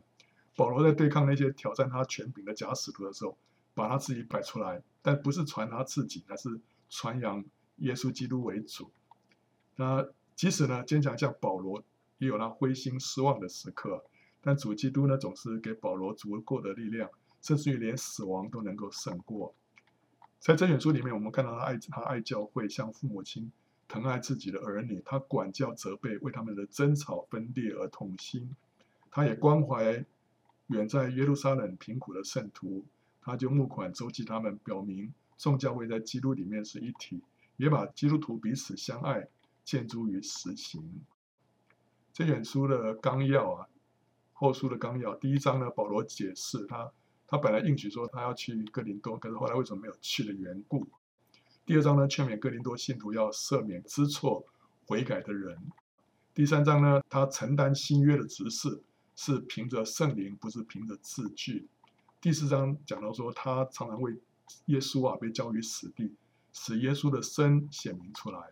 [0.56, 3.36] 保罗在对抗那些挑战他权柄的假使徒的时候，
[3.74, 7.42] 把他自己摆出来，但不是传他自己，而是传扬
[7.76, 8.90] 耶稣基督为主。
[9.76, 11.82] 那即使呢坚强像保罗，
[12.18, 14.04] 也有他灰心失望的时刻，
[14.42, 17.08] 但主基督呢总是给保罗足够的力量，
[17.40, 19.54] 甚至于连死亡都能够胜过。
[20.38, 23.50] 在这卷书里面，我们看到他爱他爱教会，像父母亲。
[23.90, 28.54] 疼爱自己的儿女，他管教责备，为他们的争吵分裂而痛心。
[29.10, 30.04] 他也关怀
[30.68, 32.84] 远在耶路撒冷贫苦的圣徒，
[33.20, 37.20] 他就募款周济他们，表明众教会在基督里面是一体，
[37.56, 39.26] 也把基督徒彼此相爱、
[39.64, 41.02] 建筑于实行。
[42.12, 43.66] 这卷书的纲要啊，
[44.32, 46.92] 后书的纲要，第一章呢，保罗解释他
[47.26, 50.86] 他本来应许说他要去哥林多，可是后来为什么没有去的缘故。
[51.70, 54.44] 第二章呢，劝勉哥林多信徒要赦免知错
[54.88, 55.56] 悔改的人。
[56.34, 58.82] 第三章呢，他承担新约的职事，
[59.14, 61.68] 是凭着圣灵，不是凭着字句。
[62.20, 64.18] 第四章讲到说，他常常为
[64.64, 66.12] 耶稣啊被交于死地，
[66.52, 68.50] 使耶稣的生显明出来。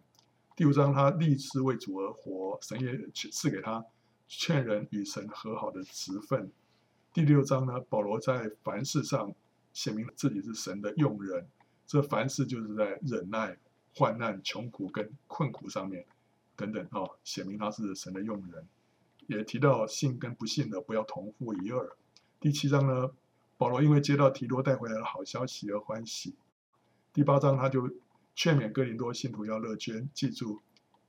[0.55, 2.97] 第五章，他立志为主而活，神也
[3.33, 3.85] 赐给他
[4.29, 6.53] 劝人与神和好的职分。
[7.13, 9.35] 第六章呢，保罗在凡事上
[9.73, 11.49] 显明自己是神的用人，
[11.89, 13.59] 这凡事就是在忍耐、
[13.97, 16.07] 患难、穷苦跟困苦上面
[16.55, 18.65] 等等啊，显明他是神的用人。
[19.27, 21.95] 也提到信跟不信的不要同负一轭。
[22.39, 23.11] 第七章呢，
[23.57, 26.37] 保罗因为接到提多带回来的好消息而欢喜。
[27.13, 27.91] 第八章他就。
[28.41, 30.63] 劝勉哥林多信徒要乐捐，记住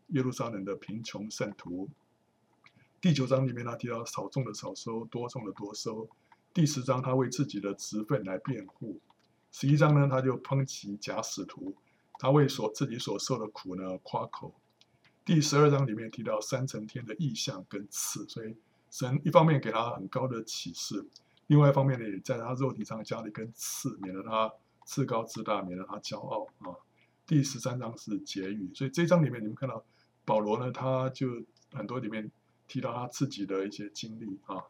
[0.07, 1.87] 耶路撒冷的贫穷圣徒。
[2.99, 6.09] 第九章里面他提到少种的少收，多种的多收。
[6.55, 8.99] 第十章他为自己的职分来辩护。
[9.51, 11.75] 十一章呢，他就抨击假使徒，
[12.17, 14.53] 他为所自己所受的苦呢夸口。
[15.25, 18.55] 第十二章里面提到三层天的意象跟赐，所以
[18.89, 21.05] 神一方面给他很高的启示，
[21.47, 24.51] 另外一方面呢，也在他肉体上加了一根刺，免得他
[24.85, 26.75] 自高自大，免得他骄傲啊。
[27.27, 29.83] 第十三章是结语，所以这一章里面你们看到
[30.25, 32.31] 保罗呢，他就很多里面
[32.67, 34.63] 提到他自己的一些经历啊。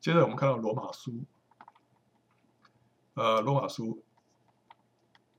[0.00, 1.24] 接着我们看到罗马书，
[3.14, 4.02] 呃，罗马书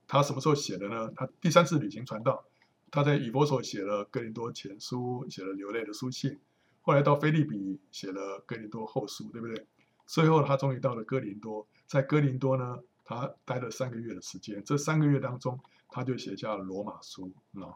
[0.07, 1.11] 他什么时候写的呢？
[1.15, 2.43] 他第三次旅行传道，
[2.91, 6.39] 他在以弗所写了哥林多前书，写了流泪的书信，
[6.81, 9.65] 后来到腓利比写了哥林多后书，对不对？
[10.05, 15.59] 最后他终于到了哥林多，在哥林多呢，他待了三个月的时间，这三个月当中。
[15.87, 17.71] 他就写下了罗马书啊，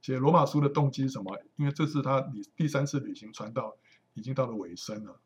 [0.00, 1.38] 写罗马书的动机是什么？
[1.54, 3.76] 因为这是他第第三次旅行传道，
[4.14, 5.20] 已经到了尾声了。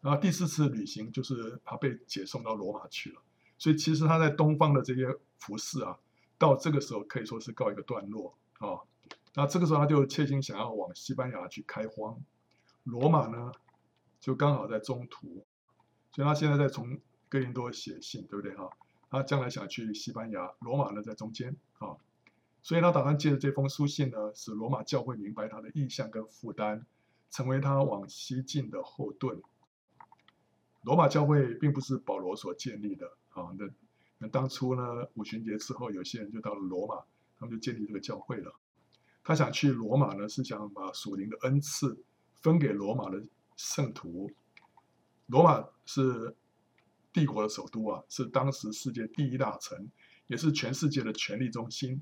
[0.00, 3.20] 然后第四次旅行就是他被解送到罗马去了。
[3.58, 5.06] 所以其实他在东方的这些
[5.38, 5.98] 服事啊，
[6.38, 8.80] 到这个时候可以说是告一个段落啊。
[9.34, 12.18] 那这个时候他就切心想要往西班牙去开荒，
[12.84, 13.52] 罗马呢
[14.18, 15.44] 就刚好在中途，
[16.12, 18.70] 所以他现在在从哥林多写信，对不对哈？
[19.10, 21.96] 他将来想去西班牙，罗马呢在中间啊，
[22.62, 26.86] 所以他打算借着这封书信呢，使罗马教会明白他的意向跟负担，
[27.30, 29.42] 成为他往西进的后盾。
[30.82, 33.68] 罗马教会并不是保罗所建立的啊，那
[34.18, 34.82] 那当初呢，
[35.14, 37.02] 五旬节之后，有些人就到了罗马，
[37.38, 38.54] 他们就建立这个教会了。
[39.22, 42.02] 他想去罗马呢，是想把属灵的恩赐
[42.40, 43.22] 分给罗马的
[43.56, 44.30] 圣徒。
[45.26, 46.36] 罗马是。
[47.12, 49.90] 帝国的首都啊，是当时世界第一大城，
[50.28, 52.00] 也是全世界的权力中心。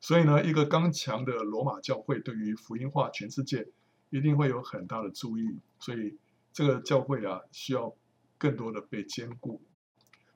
[0.00, 3.68] 所以呢，一个刚强的罗马教会对于福音化全世界
[4.10, 5.60] 一定会有很大的注意。
[5.78, 6.18] 所以
[6.52, 7.94] 这个教会啊，需要
[8.40, 9.62] 更多的被兼顾。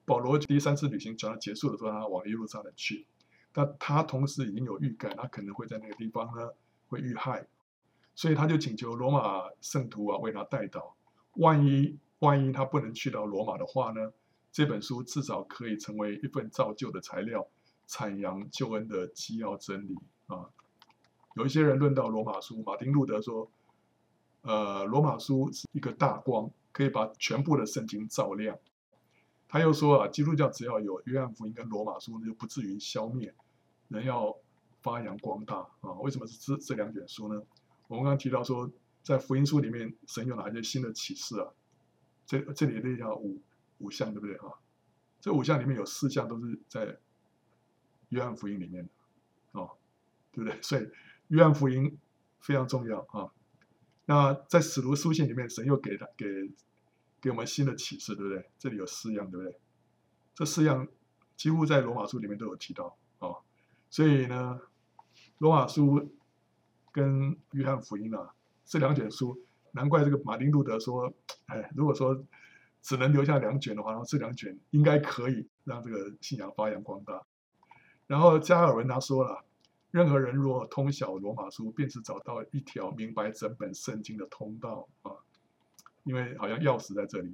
[0.05, 3.07] 保罗第三次旅行传结束的时候，他往耶路撒冷去，
[3.53, 6.51] 但他同时已经有预感，他可能会在那个地方呢
[6.89, 7.49] 会遇害，
[8.15, 10.93] 所以他就请求罗马圣徒啊为他代祷，
[11.33, 11.99] 万一。
[12.21, 14.11] 万一他不能去到罗马的话呢？
[14.51, 17.47] 这本书至少可以成为一份造就的材料，
[17.87, 20.49] 阐扬救恩的基要真理啊。
[21.35, 23.51] 有一些人论到罗马书，马丁路德说，
[24.41, 28.59] 呃，罗马书是一个大光，可以把全部的圣经照亮。
[29.47, 33.33] 他又说啊，基督教只要有约翰福音跟罗马书，就不至于消灭，
[33.87, 34.37] 人要
[34.83, 35.93] 发扬光大啊。
[36.01, 37.41] 为什么是这这两卷书呢？
[37.87, 38.69] 我们刚刚提到说，
[39.05, 41.49] 在福音书里面，神有哪些新的启示啊？
[42.27, 43.41] 这这里列叫五
[43.79, 44.59] 五项，对不对啊？
[45.21, 46.99] 这五项里面有四项都是在
[48.09, 49.71] 约翰福音里面的，哦，
[50.33, 50.61] 对不对？
[50.61, 50.89] 所以
[51.29, 51.97] 约翰福音
[52.41, 53.31] 非常重要啊。
[54.07, 56.27] 那在使徒书信里面，神又给他给
[57.21, 58.51] 给我们新的启示，对不对？
[58.59, 59.59] 这里有四样，对不对？
[60.35, 60.87] 这四样
[61.37, 63.31] 几乎在罗马书里面都有提到啊。
[63.89, 64.61] 所以呢，
[65.39, 66.15] 罗马书
[66.93, 69.41] 跟约翰福音啊，这两卷书。
[69.77, 71.13] 难怪这个马丁路德说
[71.47, 72.25] ：“哎，如果说
[72.81, 77.21] 只能留下两卷的话，然后这两卷应该可以让这个信仰发扬光大。”
[78.07, 79.45] 然后加尔文他说了
[79.95, 85.13] ：“任何人若通晓罗马书，便是找到一条明白整本圣经的通道啊，
[86.03, 87.33] 因为好像钥匙在这里。”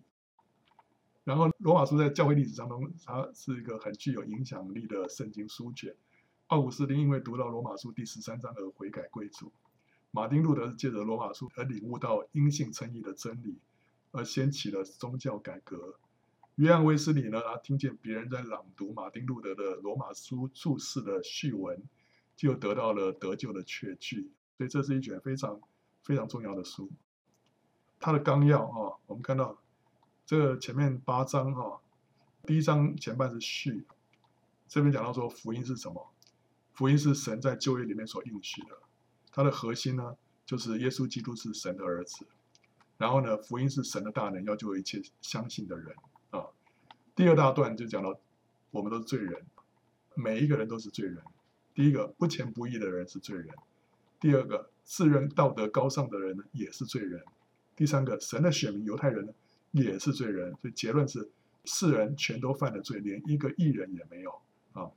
[1.24, 5.96] 然后罗马书在教会历史当中，它是一个很具有影响力的圣经书卷。
[6.48, 9.50] 奥古斯丁因为读到罗马书第十三章而悔改归主。
[10.10, 13.56] 马丁路德是借着罗马书而领悟到因信称义的真理，
[14.10, 15.94] 而掀起了宗教改革。
[16.56, 21.82] 约翰卫斯理呢，他听见别人在朗读马丁路德的罗马书注释的序文，
[22.48, 24.32] 就得到了得救的确据。
[24.56, 25.60] 所以这是一卷非常
[26.02, 26.90] 非常重要的书。
[27.98, 29.60] 它的纲要啊，我们看到
[30.24, 31.80] 这个前面八章哈，
[32.46, 33.86] 第一章前半是序，
[34.66, 36.10] 这边讲到说福音是什么？
[36.72, 38.78] 福音是神在旧约里面所应许的，
[39.30, 40.16] 它的核心呢，
[40.46, 42.26] 就是耶稣基督是神的儿子。
[42.96, 45.94] 然后呢，福音是神的大能，要救一切相信的人
[46.30, 46.46] 啊。
[47.14, 48.18] 第二大段就讲到，
[48.70, 49.44] 我们都是罪人，
[50.14, 51.22] 每一个人都是罪人。
[51.74, 53.48] 第一个不虔不义的人是罪人，
[54.18, 57.22] 第二个自认道德高尚的人呢也是罪人。
[57.76, 59.32] 第三个，神的选民犹太人呢，
[59.70, 61.30] 也是罪人，所以结论是，
[61.64, 64.30] 世人全都犯了罪，连一个义人也没有
[64.74, 64.90] 啊。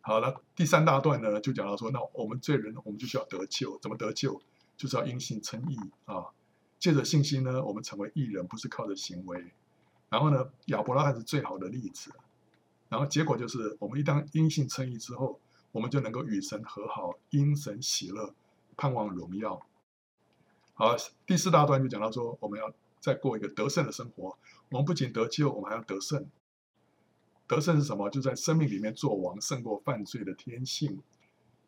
[0.00, 4.40] 好了，第三大段呢，就讲到说，那我们罪人，我们就需要得救，怎么得救？
[4.76, 6.26] 就是要因信称义啊。
[6.78, 9.46] 借着信心呢，我们成为义人，不是靠着行为。
[10.08, 12.12] 然后呢，亚伯拉罕是最好的例子。
[12.88, 15.40] 然后结果就是，我们一旦因信称义之后，
[15.76, 18.34] 我们就能够与神和好，因神喜乐，
[18.78, 19.60] 盼望荣耀。
[20.72, 20.96] 好，
[21.26, 24.38] 第四大段就讲到说，我们要再过一个得胜的生活。
[24.70, 26.26] 我们不仅得救，我们还要得胜。
[27.46, 28.08] 得胜是什么？
[28.08, 31.02] 就在生命里面做王，胜过犯罪的天性。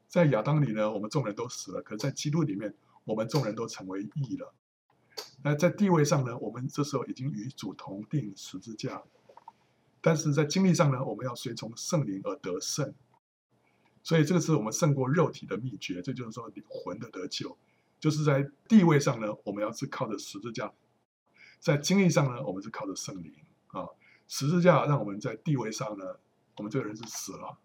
[0.09, 4.55] 在亚当里呢，我们众人都死了；可是在基督里面，我们众人都成为义了。
[5.43, 9.03] 那在地位上呢，我们这时候已经与主同钉十字架。
[10.01, 12.95] 但是在经历上呢，我们要随从圣灵而得胜。
[14.09, 16.01] 所以这个是我们胜过肉体的秘诀。
[16.01, 17.55] 这就是说，魂的得救。
[18.01, 20.73] 就是在地位上呢，我们要是靠着十字架；
[21.61, 23.31] 在经历上呢，我们是靠着圣灵
[23.67, 23.87] 啊。
[24.27, 26.19] 十字架让我们在地位上呢，
[26.57, 27.59] 我们这个人是死了，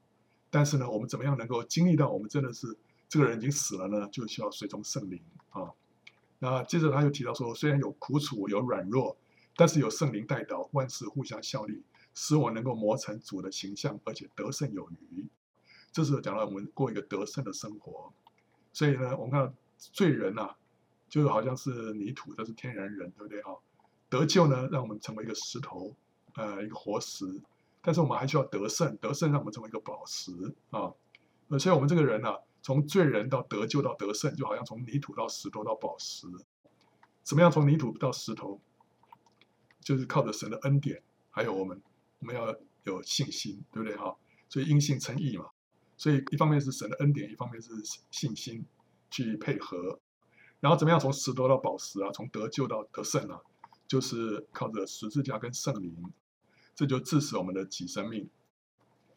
[0.49, 2.77] 但是呢，我们怎么样能够经历到我们真的是
[3.07, 4.09] 这个人已经死了呢？
[4.11, 5.21] 就需要随从圣灵
[5.51, 5.71] 啊。
[6.39, 9.15] 那接着他又提到说，虽然有苦楚，有软弱，
[9.55, 11.83] 但是有圣灵代祷，万事互相效力，
[12.13, 15.25] 使我能够磨成主的形象，而且得胜有余。
[15.93, 18.11] 这是讲到我们过一个得胜的生活。
[18.73, 19.55] 所以呢，我们看。
[19.91, 20.57] 罪人呐、啊，
[21.09, 23.51] 就好像是泥土，这是天然人，对不对啊？
[24.07, 25.93] 得救呢，让我们成为一个石头，
[26.35, 27.25] 呃，一个活石。
[27.81, 30.31] 但是我们还需要得胜，得胜让我们成为一个宝石
[30.69, 30.93] 啊。
[31.59, 36.27] 所以，我们这个人呢、啊，从罪人到得救到得胜，就好像从泥土到石头到宝石。
[37.23, 38.61] 怎么样从泥土到石头？
[39.81, 41.81] 就是靠着神的恩典，还有我们，
[42.19, 44.15] 我们要有信心，对不对哈？
[44.47, 45.49] 所以因信称义嘛。
[46.03, 47.71] 所以一方面是神的恩典，一方面是
[48.11, 48.65] 信心。
[49.15, 49.99] 去配合，
[50.59, 53.39] 然后怎么样从石头到宝石啊，从得救到得胜啊，
[53.87, 56.11] 就是靠着十字架跟圣灵，
[56.73, 58.27] 这就致使我们的己生命。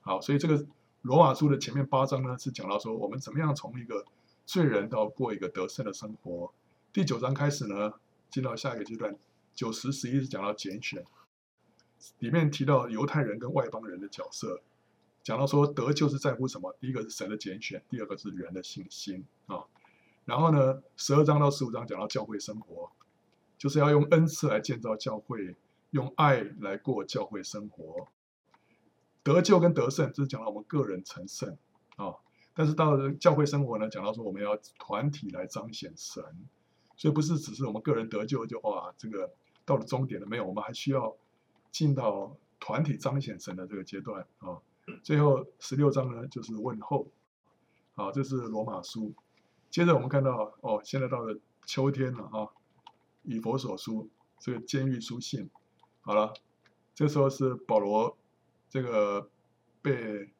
[0.03, 0.67] 好，所以这个
[1.01, 4.05] 罗马书的前面八章呢，是讲到说我们怎么样从一个
[4.45, 6.53] 罪人到过一个得胜的生活。
[6.93, 7.95] 第九章开始呢，
[8.29, 9.17] 进到下一个阶段，
[9.55, 11.03] 九十十一是讲到拣选，
[12.19, 14.61] 里面提到犹太人跟外邦人的角色，
[15.27, 16.73] 讲到说得救是在乎什么？
[16.79, 19.65] 第一个是神的拣选，第二个是人的信心啊。
[20.25, 22.93] 然后呢，十二章到十五章讲到教会生活，
[23.59, 25.57] 就是要用恩赐来建造教会，
[25.91, 28.07] 用爱来过教会生活。
[29.25, 31.59] 得救跟得胜，这是讲到我们个人成圣
[31.97, 32.15] 啊。
[32.55, 36.23] 但是到了教会生活呢，讲到说我们要团体来彰显神，
[36.97, 39.33] 所以不是只是我们个人得救就哇，这个
[39.65, 40.47] 到了终点了没有？
[40.47, 41.17] 我们还需要
[41.73, 44.63] 进到团体彰显神的这个阶段啊。
[45.03, 47.09] 最后十六章呢，就是问候，
[47.95, 49.13] 好，这是罗马书。
[49.71, 52.49] 接着我们看到哦，现在到了秋天了啊，
[53.23, 54.09] 以弗所书
[54.39, 55.51] 这个监狱书信，
[56.03, 56.33] 好了，
[56.95, 58.17] 这时候是保罗
[58.69, 59.29] 这个
[59.83, 60.31] 被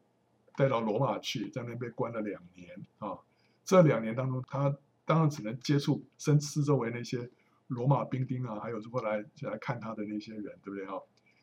[0.57, 3.19] 带到罗马去，在那边被关了两年啊。
[3.65, 7.29] 这两年当中，他当然只能接触身四周围那些
[7.67, 10.95] 罗马兵丁啊，还有后来来看他的那些人，对不对啊？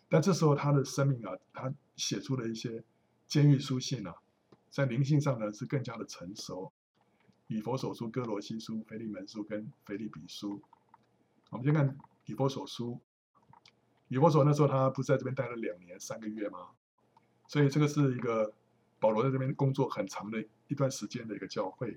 [0.07, 2.81] 但这时候他的生命啊，他写出了一些
[3.27, 4.15] 监狱书信啊，
[4.69, 6.71] 在灵性上呢是更加的成熟。
[7.47, 10.61] 以弗所书、哥罗西书、腓利门书跟腓利比书，
[11.49, 12.99] 我们先看以弗所书。
[14.07, 16.69] 以弗所那时候他不是在这边待了两年三个月吗？
[17.47, 18.53] 所以这个是一个
[18.99, 21.95] 保罗在这边工作很长的一段时间的一个教会。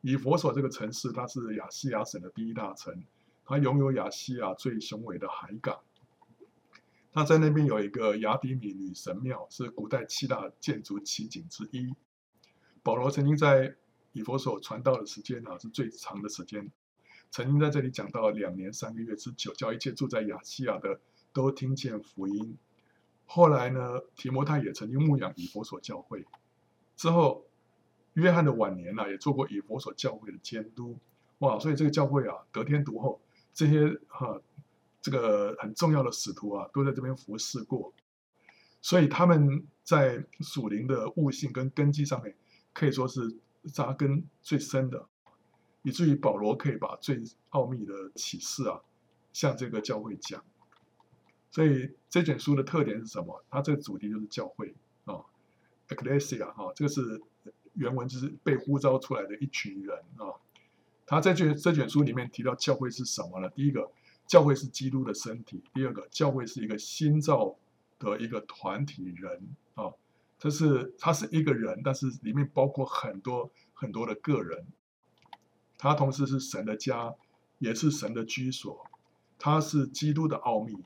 [0.00, 3.04] 以弗所这个城市，它是亚细亚省的第一大城，
[3.44, 5.78] 它拥有亚细亚最雄伟的海港。
[7.12, 11.94] 他在那边有一个亚底米女神庙，是古代七大建筑奇景之一。
[12.82, 13.74] 保罗曾经在
[14.12, 16.70] 以弗所传道的时间啊，是最长的时间，
[17.30, 21.00] 曾经在这里讲到两年三个月之久，叫一切住在亚细亚的
[21.32, 22.56] 都听见福音。
[23.26, 26.24] 后来呢，提摩太也曾经牧养以弗所教会。
[26.96, 27.46] 之后，
[28.14, 30.98] 约翰的晚年呢、也做过以弗所教会的监督。
[31.38, 33.20] 哇，所以这个教会啊，得天独厚，
[33.52, 34.40] 这些哈、
[35.08, 37.94] 这个很重要的使徒啊，都在这边服侍过。
[38.80, 42.34] 所以他们在属灵的悟性跟根基上面。
[42.74, 43.36] 可以说是
[43.72, 45.08] 扎根最深的，
[45.82, 48.80] 以至于保罗可以把最奥秘的启示啊，
[49.32, 50.44] 向这个教会讲。
[51.50, 53.42] 所以这卷书的特点是什么？
[53.50, 55.24] 它这个主题就是教会啊
[55.88, 57.20] ，Ecclesia 啊，这个是
[57.74, 60.38] 原文就是被呼召出来的一群人啊。
[61.04, 63.50] 他在这这卷书里面提到教会是什么呢？
[63.50, 63.90] 第一个，
[64.28, 67.56] 教会是基督的身体；第二个，教会是一个新造
[67.98, 69.92] 的一个团体人啊。
[70.38, 74.64] 这是他是一个人，但是里面包括很多很多的个人。
[75.76, 77.12] 他同时是神的家，
[77.58, 78.86] 也是神的居所。
[79.36, 80.76] 他是基督的奥秘。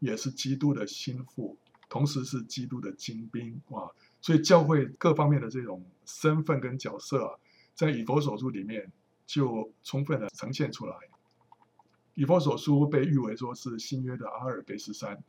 [0.00, 1.56] 也是基督的心腹，
[1.88, 3.88] 同时是基督的精兵啊！
[4.20, 7.38] 所以教会各方面的这种身份跟角色啊，
[7.74, 8.92] 在以弗所书里面
[9.24, 10.94] 就充分的呈现出来。
[12.14, 15.22] 以弗所书被誉为说是新约的阿尔卑斯山，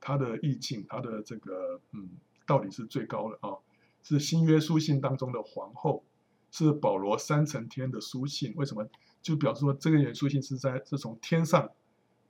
[0.00, 2.08] 它的意境，它的这个嗯，
[2.46, 3.56] 到底是最高的啊，
[4.02, 6.02] 是新约书信当中的皇后，
[6.50, 8.52] 是保罗三层天的书信。
[8.56, 8.86] 为什么？
[9.22, 11.70] 就表示说这个书信是在是从天上。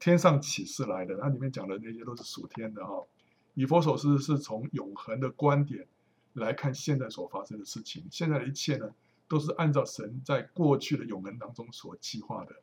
[0.00, 3.04] 天上启示来的，它里面讲的那些都是属天的哈。
[3.52, 5.86] 以弗所书是从永恒的观点
[6.32, 8.88] 来看现在所发生的事情，现在的一切呢，
[9.28, 12.56] 都是按照神在过去的永恒当中所计划的，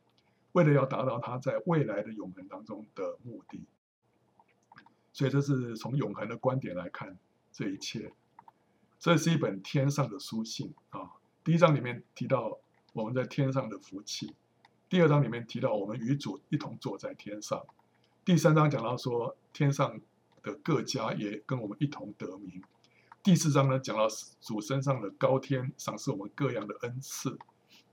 [0.58, 3.64] 为了要达到他在未来的永恒当中的目的。
[5.14, 7.16] 所以这是从永恒的观点来看
[7.52, 8.12] 这一切。
[8.98, 11.12] 这是一本天上的书信啊。
[11.44, 12.58] 第一章里面提到
[12.94, 14.34] 我们在天上的福气。
[14.90, 17.64] 第二章里面提到我们与主一同坐在天上，
[18.26, 20.02] 第三章讲到说天上
[20.42, 22.64] 的各家也跟我们一同得名，
[23.22, 24.08] 第四章呢讲到
[24.42, 27.38] 主身上的高天赏赐我们各样的恩赐，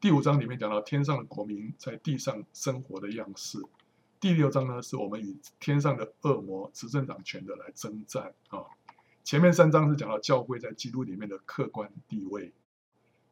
[0.05, 3.59] 第五章里面讲到天上的国民在地上生活的样式，
[4.21, 8.67] 第六章呢是我们与天上的恶魔执政掌权的来征战啊，
[9.25, 12.53] 前面三章是讲到教会在基督里面的客观地位。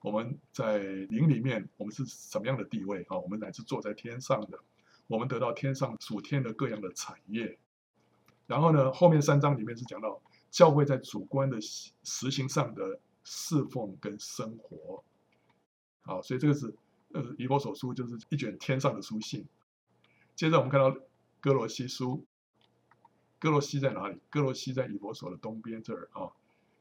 [0.00, 3.18] 我们在灵里面，我们是什么样的地位啊？
[3.18, 4.58] 我们乃是坐在天上的，
[5.08, 7.58] 我们得到天上主天的各样的产业。
[8.46, 15.04] 然后呢，后面三章里面是讲到教会在主观的实行上的侍奉跟生活。
[16.02, 16.74] 好，所以这个是
[17.12, 19.46] 呃，以弗所书就是一卷天上的书信。
[20.34, 20.96] 接着我们看到
[21.40, 22.24] 哥罗西书，
[23.38, 24.20] 哥罗西在哪里？
[24.30, 26.30] 哥罗西在以弗所的东边这儿啊，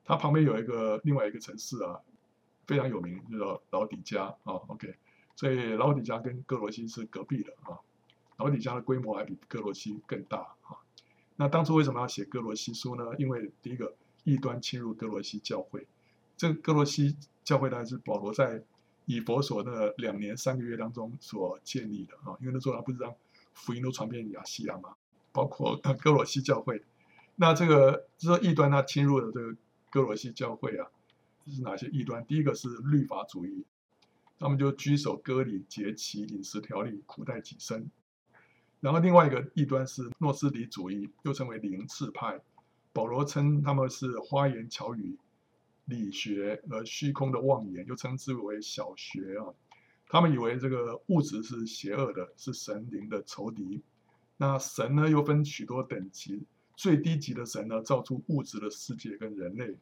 [0.03, 1.99] 它旁边有一个另外一个城市啊。
[2.67, 4.95] 非常有名，叫做老底加啊，OK，
[5.36, 7.80] 所以老底加跟哥罗西是隔壁的啊。
[8.38, 10.78] 老底加的规模还比哥罗西更大啊。
[11.36, 13.03] 那当初为什么要写哥罗西书呢？
[13.17, 13.93] 因为第一个
[14.24, 15.86] 异端侵入哥罗西教会，
[16.38, 18.63] 这个哥罗西教会呢是保罗在
[19.16, 22.38] 以佛所的两年三个月当中所建立的啊。
[22.39, 23.14] 因为那时候他不是让
[23.53, 24.89] 福音都传遍亚细亚嘛，
[25.32, 26.82] 包括哥罗西教会。
[27.36, 29.55] 那这个就是异端他侵入了这个
[29.89, 30.88] 哥罗西教会啊。
[31.43, 32.24] 这是哪些异端？
[32.28, 33.66] 第一个是律法主义，
[34.38, 37.89] 他们就拘守割礼、节期、饮食条例，苦待己身。
[38.80, 42.39] 然后另外一个异端是诺斯底主义，又称为灵智派。
[42.93, 45.18] 保罗称他们是花言巧语、
[45.86, 49.53] 理学和虚空的妄言，又称之为小学啊。
[50.07, 53.82] 他们以为这个物质是邪恶的，是神灵的仇敌。
[54.38, 56.43] 那神呢，又分许多等级，
[56.75, 59.77] 最低级的神呢，造出物质的世界跟人类。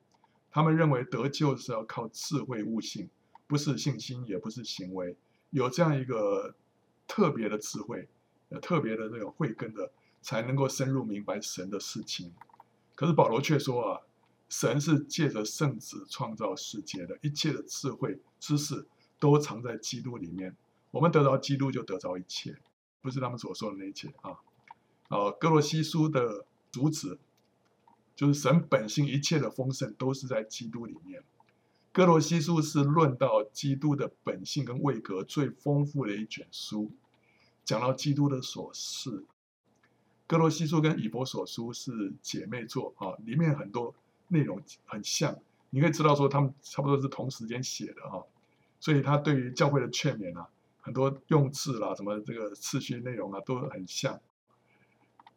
[0.51, 3.09] 他们认为得救是要靠智慧悟性，
[3.47, 5.15] 不是信心，也不是行为。
[5.51, 6.53] 有这样一个
[7.07, 8.07] 特别的智慧，
[8.49, 9.91] 呃，特别的这个慧根的，
[10.21, 12.33] 才能够深入明白神的事情。
[12.95, 14.01] 可是保罗却说啊，
[14.49, 18.85] 神是借着圣子创造世界的，一切的智慧知识
[19.19, 20.57] 都藏在基督里面。
[20.91, 22.57] 我们得到基督就得到一切，
[23.01, 24.31] 不是他们所说的那一切啊。
[25.07, 27.17] 啊，歌罗西书的主旨。
[28.15, 31.23] 就是神本性一切的丰盛都是在基督里面。
[31.93, 36.91] 哥罗西书是论到基督的本性跟位格最丰富的一卷书，
[37.63, 39.23] 讲到基督的所事。
[40.27, 43.95] 哥罗西书跟以弗所书是姐妹作啊，里面很多
[44.29, 45.37] 内容很像，
[45.69, 48.25] 你可以知道说他们差不多是同时间写的哈，
[48.79, 50.49] 所以他对于教会的劝勉啊，
[50.81, 54.19] 很多用字啦，什么这个次序内容啊都很像，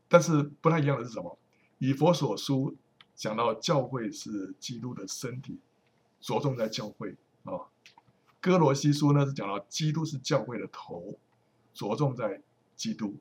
[0.09, 1.39] 但是不太一样的是什么？
[1.79, 2.77] 以佛所书
[3.15, 5.59] 讲到教会是基督的身体，
[6.21, 7.67] 着重在教会啊。
[8.41, 11.19] 哥罗西书呢是讲到基督是教会的头，
[11.75, 12.41] 着重在
[12.77, 13.17] 基督。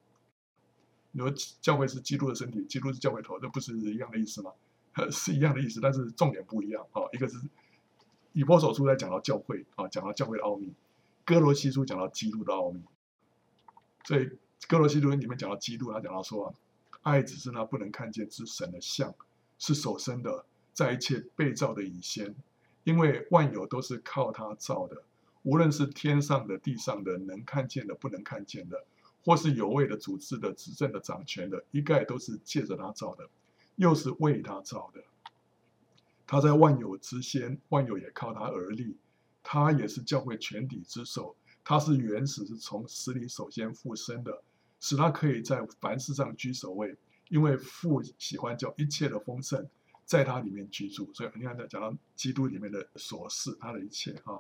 [1.12, 4.52] 你说教会是基督的身体，基督是教会头，这不是一样的意思吗？
[5.12, 7.04] 是一样的意思，但是重点不一样啊。
[7.14, 7.38] 一个是
[8.34, 10.74] 以波所书在讲到教会啊，讲到教会的奥秘；
[11.26, 12.82] 哥罗西书讲到基督的奥秘。
[14.06, 14.30] 所以
[14.68, 16.54] 哥罗西书里面讲到基督，他讲到说。
[17.04, 19.16] 爱只是那不能看见之神的像，
[19.58, 22.36] 是所生的，在一切被造的以先，
[22.84, 25.02] 因为万有都是靠他造的，
[25.42, 28.86] 无论是天上的、地上的，能看见的、不能看见的，
[29.26, 33.28] 或是有位的、主治的、执政的、掌权的，一概都是借着他造的，
[33.76, 35.04] 又是为他造的。
[36.28, 38.96] 他在万有之先，万有也靠他而立。
[39.44, 44.44] 他也是教会全体之首，他是原始，是从死里首先复生的，
[44.80, 46.96] 使他可以在凡事上居首位。
[47.28, 49.68] 因为父喜欢叫一切的丰盛
[50.06, 54.40] 在他里面居住，所以你看，讲到基督里面的琐事，他的一切啊，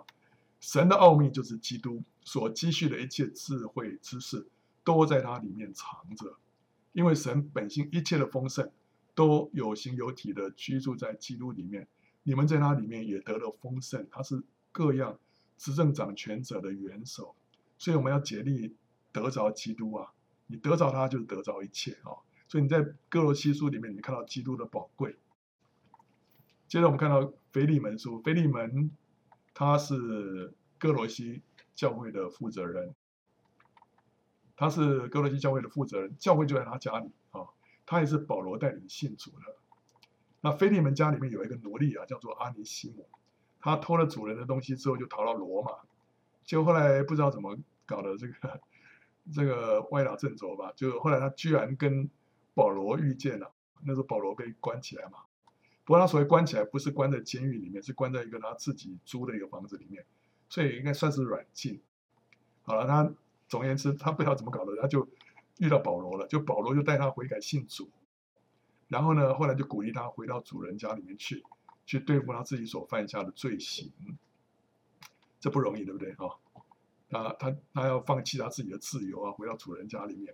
[0.59, 4.45] 神的奥秘就是基督所积蓄的一切智慧知识，
[4.83, 6.37] 都在他里面藏着。
[6.93, 8.69] 因为神本性一切的丰盛。
[9.21, 11.87] 都有形有体的居住在基督里面，
[12.23, 14.07] 你们在他里面也得了丰盛。
[14.09, 14.41] 他是
[14.71, 15.19] 各样
[15.59, 17.35] 执政掌权者的元首，
[17.77, 18.75] 所以我们要竭力
[19.11, 20.11] 得着基督啊！
[20.47, 22.17] 你得着他，就是得着一切啊！
[22.47, 25.15] 所以你在歌罗西书里面，你看到基督的宝贵。
[26.67, 28.89] 接着我们看到腓利门书，腓利门
[29.53, 31.43] 他是歌罗西
[31.75, 32.95] 教会的负责人，
[34.55, 37.11] 他是歌罗西教会的负责人，教会就在他家里。
[37.91, 39.53] 他也是保罗带领信主的。
[40.39, 43.05] 那菲利门家里面有一个奴隶啊，叫做阿尼西姆。
[43.59, 45.71] 他偷了主人的东西之后，就逃到罗马。
[46.45, 48.61] 结果后来不知道怎么搞的，这个
[49.33, 50.71] 这个歪打正着吧。
[50.73, 52.09] 就后来他居然跟
[52.53, 53.51] 保罗遇见了。
[53.83, 55.17] 那时候保罗被关起来嘛。
[55.83, 60.05] 不过他所谓关起来，不是关在监狱里面，是关在一个他自己租的一个房子里面，
[60.47, 61.81] 所以应该算是软禁。
[62.63, 63.13] 好了，他
[63.49, 65.05] 总而言之，他不知道怎么搞的，他就。
[65.61, 67.87] 遇到保罗了，就保罗就带他悔改信主，
[68.87, 71.43] 然后呢，后来就鼓励他回到主人家里面去，
[71.85, 73.91] 去对付他自己所犯下的罪行。
[75.39, 76.33] 这不容易，对不对啊？
[77.09, 80.33] 他他他要放弃他自己的自由啊，回到主人家里面。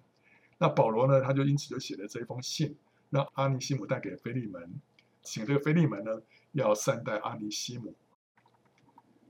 [0.58, 2.78] 那保罗呢，他就因此就写了这一封信，
[3.10, 4.80] 让阿尼西姆带给腓利门，
[5.24, 6.22] 请这个腓利门呢
[6.54, 7.94] 要善待阿尼西姆。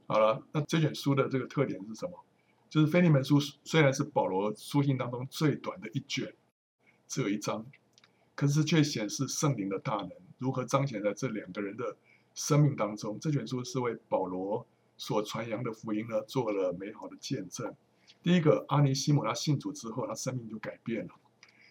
[0.05, 2.23] 好了，那这卷书的这个特点是什么？
[2.70, 6.34] 就是腓利门书虽然是保罗书信当中最短的一卷，
[7.07, 7.65] 只有一章，
[8.36, 11.95] 可是却显示圣灵的大能如何彰显在这两个人的
[12.36, 13.18] 生命当中。
[13.20, 17.74] 这卷书是为保罗所传扬的福音呢做了美好的见证。
[18.22, 21.13] 第一个，阿尼西姆他信主之后，他生命就改变了，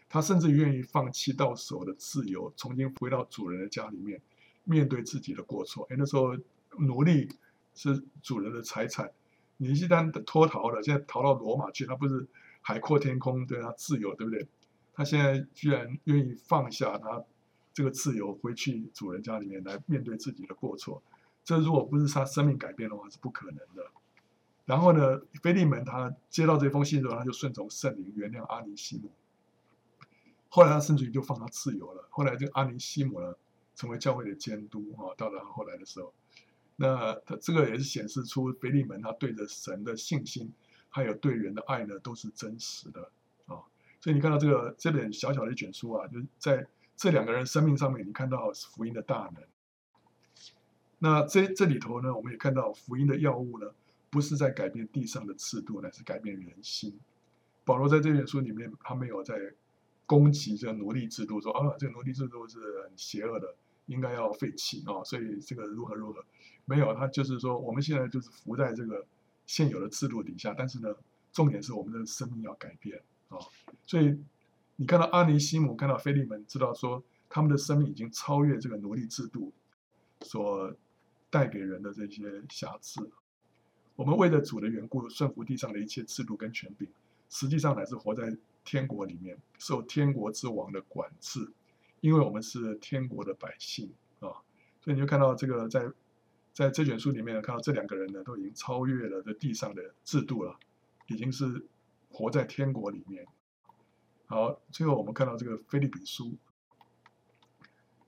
[0.09, 4.21] 他甚至愿意放弃到手的自由，重新回到主人的家里面，
[4.65, 5.87] 面对自己的过错。
[5.91, 6.35] 哎，那时候
[6.79, 7.29] 奴隶
[7.75, 9.13] 是主人的财产。
[9.59, 12.27] 你一旦脱逃了，现在逃到罗马去，他不是
[12.61, 14.47] 海阔天空，对他自由，对不对？
[14.93, 17.25] 他现在居然愿意放下他
[17.73, 21.03] 这个自由，回去主人家里面来面对自己的过错。
[21.43, 23.91] 这如果不是他生命改变的话，是不可能的。
[24.67, 29.11] 然后呢，腓利门他接到这封信之后，他就顺从圣灵，原谅阿尼西姆。
[30.49, 32.07] 后来他甚至于就放他自由了。
[32.11, 33.35] 后来这阿尼西姆呢，
[33.75, 35.15] 成为教会的监督啊。
[35.17, 36.13] 到了后来的时候。
[36.77, 40.53] 那他这个也是显示出腓利门他对着神的信心，
[40.91, 43.11] 还有对人的爱呢，都是真实的
[43.47, 43.57] 啊。
[44.01, 49.43] 所以你看到这个这本小小的一卷书啊，就是在这两个人生命上面，你看到福音的大能。
[50.99, 53.66] 那这这里头呢，我们也看到福音的药物呢，
[54.11, 56.99] 不是在改变地上的制度，乃是改变人心。
[57.64, 59.39] 保罗在这卷书里面，他没有在
[60.07, 63.57] 攻击这奴隶制度，说啊，这个奴隶制度是很邪恶的。
[63.87, 66.24] 应该要废弃啊，所以这个如何如何，
[66.64, 69.07] 没有，他就是说，我们现在就是服在这个
[69.47, 70.95] 现有的制度底下，但是呢，
[71.32, 73.39] 重点是我们的生命要改变啊，
[73.87, 74.18] 所以
[74.76, 79.53] 你看到阿尼西姆，看到腓利门，知道说他们的生命已经超越这个奴隶制度
[80.20, 80.74] 所
[81.30, 83.11] 带给人的这些瑕疵。
[83.95, 86.89] 我们为了主的缘故，顺服地上的一切制度跟权柄，
[87.30, 91.51] 实际上乃是活在天国里面，受天国之王的管制。
[92.01, 94.29] 因为我们是天国的百姓啊，
[94.81, 95.91] 所以你就看到这个在
[96.53, 100.59] 在这卷书里面看到这两个人呢，都已经超越了这地上的制度了，
[101.09, 101.67] 已经是
[102.11, 103.27] 活在天国里面。
[104.27, 106.37] 好，最后我们看到这个腓利比书，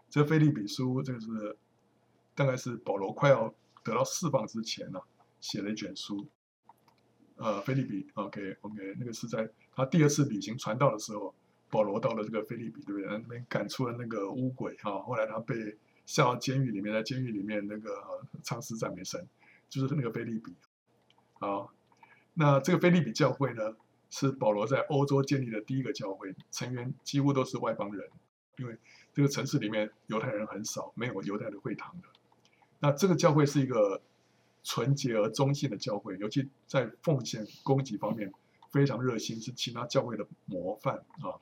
[0.09, 1.57] 这腓利比书这个是
[2.35, 5.07] 大概是保罗快要得到释放之前呢、啊，
[5.41, 6.29] 写了一卷书。
[7.37, 11.35] 呃，腓利比，OK OK，那个是在他第二次旅行传道的时候。
[11.71, 13.09] 保罗到了这个腓立比，对不对？
[13.09, 19.27] 那边赶出了那个乌鬼哈，后来他被下到监狱里面，在监狱里面那个唱诗赞美神，
[19.69, 20.55] 就是那个腓立比。
[21.35, 21.73] 好，
[22.35, 23.77] 那这个腓立比教会呢，
[24.09, 28.09] 是保罗在欧洲建立的第一个教会，成员几乎都是外邦人，
[28.57, 28.77] 因为
[29.13, 32.09] 这个城市里面犹太人很少，没有犹太的会堂的。
[32.81, 34.01] 那这个教会是一个
[34.65, 38.33] 纯洁而忠信的教会，尤其在奉献供给方面。
[38.79, 41.35] 非常热心，是其他教会的模范啊！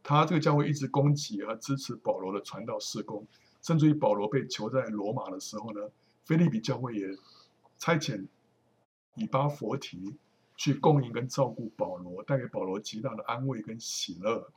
[0.00, 3.26] 他这个教会一直供给和支持保罗的传道事工，
[3.60, 5.90] 甚至于保罗被囚在罗马的时候呢，
[6.24, 7.08] 腓立比教会也
[7.78, 8.24] 差遣
[9.16, 10.16] 以巴弗提
[10.56, 14.48] 去供应跟照顾保罗，带给保罗极大的安慰跟喜乐。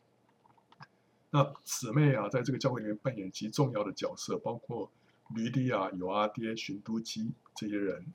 [1.31, 4.91] 那姊妹啊，在这个教会里面扮演极重要的角色，包括
[5.35, 8.05] 吕底亚、尤阿爹、寻都基这些人，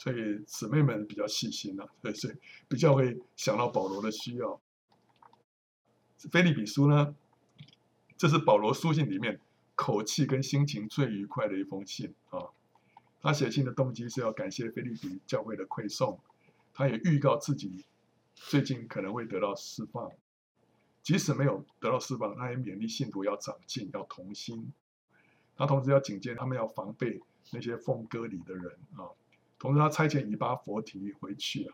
[0.00, 2.34] 所以姊妹们比较细心呐、啊，对，所以
[2.68, 4.58] 比较会想到保罗的需要。
[6.32, 7.14] 腓利比书呢，
[8.16, 9.38] 这是保罗书信里面
[9.74, 12.46] 口气跟心情最愉快的一封信啊。
[13.20, 16.18] 他写信的动机是要感谢腓利比教会的馈送，
[16.72, 17.84] 他也预告自己
[18.34, 20.10] 最近可能会得到释放。
[21.02, 24.72] 即使没有得到释放，他也勉励信徒要长进，要同心。
[25.58, 27.20] 他同时要警戒他们要防备
[27.50, 29.12] 那些奉割礼的人啊。
[29.60, 31.70] 同时，他差遣以巴弗提回去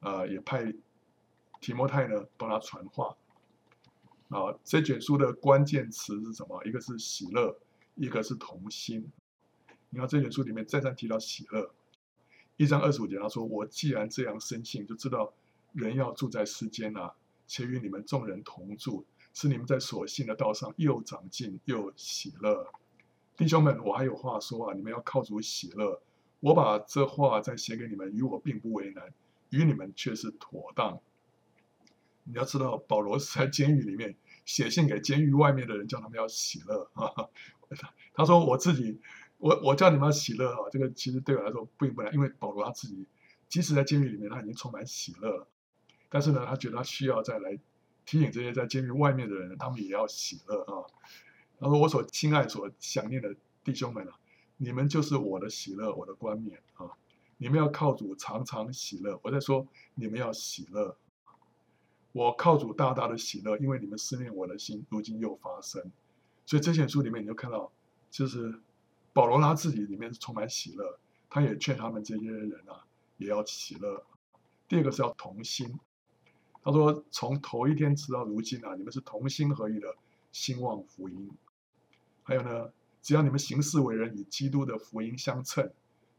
[0.00, 0.74] 啊，呃，也派
[1.60, 3.16] 提摩太呢帮他传话。
[4.28, 6.62] 啊，这卷书的关键词是什么？
[6.64, 7.56] 一个是喜乐，
[7.94, 9.10] 一个是同心。
[9.88, 11.72] 你看这卷书里面再三提到喜乐。
[12.56, 15.32] 一章二十五节他说：“我既然这样深信，就知道
[15.72, 17.14] 人要住在世间啊。”
[17.46, 22.66] 且与你们众人同住，使你们在所信的道上又长进又喜乐。
[23.36, 26.02] 弟兄们，我还有话说啊，你们要靠主喜乐。
[26.40, 29.12] 我把这话再写给你们，与我并不为难，
[29.50, 31.00] 与你们却是妥当。
[32.24, 34.14] 你要知道，保罗是在监狱里面
[34.44, 37.28] 写信给监狱外面的人，叫他们要喜乐啊。
[38.14, 39.00] 他说：“我自己，
[39.38, 43.06] 我我叫你们要喜乐啊。”这个其实对我来说并不难，因为保罗他自己，
[43.48, 45.48] 即使在监狱里面，他已经充满喜乐了。
[46.08, 47.58] 但是呢，他觉得他需要再来
[48.04, 50.84] 提醒这些在监狱外面的人，他们也要喜乐啊。
[51.58, 53.34] 他说：“我所亲爱、所想念的
[53.64, 54.18] 弟兄们啊，
[54.58, 56.90] 你们就是我的喜乐，我的冠冕啊！
[57.38, 59.18] 你们要靠主常常喜乐。
[59.22, 60.96] 我在说，你们要喜乐。
[62.12, 65.90] 我靠主大大的喜乐，因为你们思念我的心，如今又发生。
[66.44, 67.70] 所以这卷书里面，你就看到，
[68.10, 68.60] 就是
[69.12, 70.98] 保罗他自己里面是充满喜乐，
[71.30, 72.84] 他也劝他们这些人啊，
[73.16, 74.04] 也要喜乐。
[74.66, 75.78] 第二个是要同心。”
[76.60, 79.94] 他说：“从头一天直到如今啊，你们是同心合意的
[80.32, 81.30] 兴旺福音。
[82.24, 85.70] 还有呢，只要你们行事为人与基督的福音相称，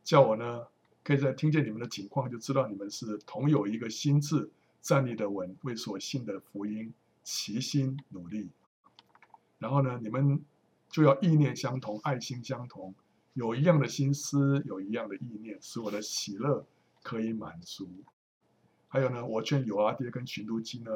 [0.03, 0.63] 叫我呢
[1.03, 4.49] 可以在听见你们的情况，就知道你们是同有一个心志，
[4.81, 8.49] 站立的稳，为所信的福音齐心努力。
[9.57, 10.43] 然后呢，你们
[10.89, 12.95] 就要意念相同，爱心相同，
[13.33, 16.65] 有一样的心思，有一样的意念，使我的喜乐
[17.03, 17.89] 可以满足。”
[18.87, 20.91] 还有呢，我劝友阿爹跟寻都基呢，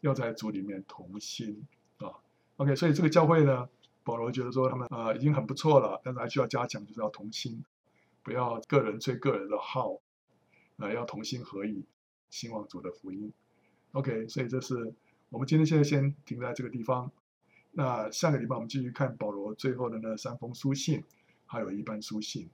[0.00, 1.64] 要在主里面同心
[1.98, 2.10] 啊。
[2.56, 3.68] OK，所以这个教会呢，
[4.06, 7.64] 保罗觉得说他们啊、呃、已经很不错了，但是还需要加强，就是要同心，
[8.22, 9.94] 不要个人吹个人的号，
[10.76, 11.84] 啊、呃，要同心合意，
[12.30, 13.32] 兴旺主的福音。
[13.90, 14.94] OK，所以这是
[15.28, 17.10] 我们今天现在先停在这个地方。
[17.72, 21.02] 那下个礼拜我们继续看保罗最后的那三封书信，
[21.44, 22.48] 还有一般书信。